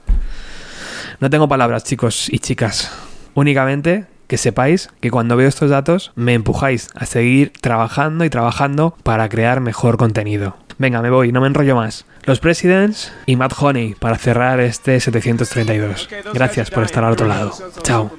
No 1.20 1.30
tengo 1.30 1.48
palabras, 1.48 1.84
chicos 1.84 2.28
y 2.28 2.40
chicas. 2.40 2.90
Únicamente 3.34 4.06
que 4.34 4.38
sepáis 4.38 4.90
que 5.00 5.12
cuando 5.12 5.36
veo 5.36 5.46
estos 5.46 5.70
datos 5.70 6.10
me 6.16 6.34
empujáis 6.34 6.88
a 6.96 7.06
seguir 7.06 7.52
trabajando 7.60 8.24
y 8.24 8.30
trabajando 8.30 8.96
para 9.04 9.28
crear 9.28 9.60
mejor 9.60 9.96
contenido. 9.96 10.56
Venga, 10.76 11.00
me 11.02 11.10
voy, 11.10 11.30
no 11.30 11.40
me 11.40 11.46
enrollo 11.46 11.76
más. 11.76 12.04
Los 12.24 12.40
Presidents 12.40 13.12
y 13.26 13.36
Matt 13.36 13.52
Honey 13.56 13.94
para 13.94 14.18
cerrar 14.18 14.58
este 14.58 14.98
732. 14.98 16.08
Gracias 16.34 16.72
por 16.72 16.82
estar 16.82 17.04
al 17.04 17.12
otro 17.12 17.28
lado. 17.28 17.52
Chao. 17.84 18.10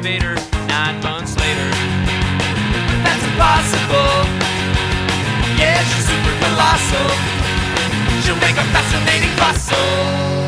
Darth 0.00 0.12
Vader, 0.12 0.34
nine 0.66 1.02
months 1.02 1.36
later. 1.36 1.70
That's 3.04 3.22
impossible. 3.24 4.24
Yeah, 5.58 5.82
she's 5.84 6.06
super 6.08 6.34
colossal. 6.40 7.10
She'll 8.22 8.36
make 8.36 8.56
a 8.56 8.64
fascinating 8.72 9.30
fossil. 9.36 10.39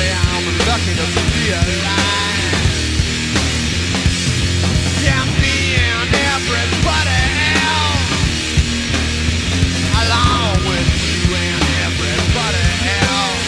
say 0.00 0.12
I'm 0.12 0.46
lucky 0.68 0.94
to 1.00 1.06
be 1.32 1.44
alive. 1.60 2.54
Yeah, 5.04 5.24
me 5.40 5.56
and 5.88 6.10
everybody 6.34 7.20
else, 7.68 8.12
along 10.02 10.56
with 10.68 10.88
you 11.04 11.22
and 11.46 11.62
everybody 11.86 12.66
else. 13.08 13.44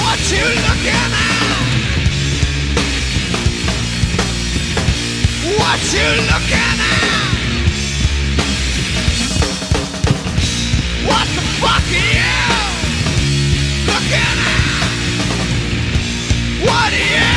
What 0.00 0.20
you 0.32 0.46
looking 0.66 1.12
at? 1.24 1.32
What 5.58 5.80
you 5.94 6.08
looking 6.30 6.68
at? 6.68 6.73
What 16.60 16.92
are 16.92 16.96
you? 16.96 17.33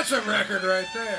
That's 0.00 0.12
a 0.12 0.20
record 0.22 0.64
right 0.64 0.86
there. 0.94 1.18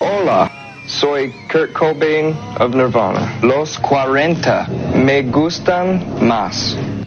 Hola, 0.00 0.50
soy 0.88 1.32
Kurt 1.48 1.74
Cobain 1.74 2.34
of 2.58 2.74
Nirvana. 2.74 3.38
Los 3.44 3.76
40 3.76 4.66
me 5.04 5.22
gustan 5.22 6.26
más. 6.26 6.99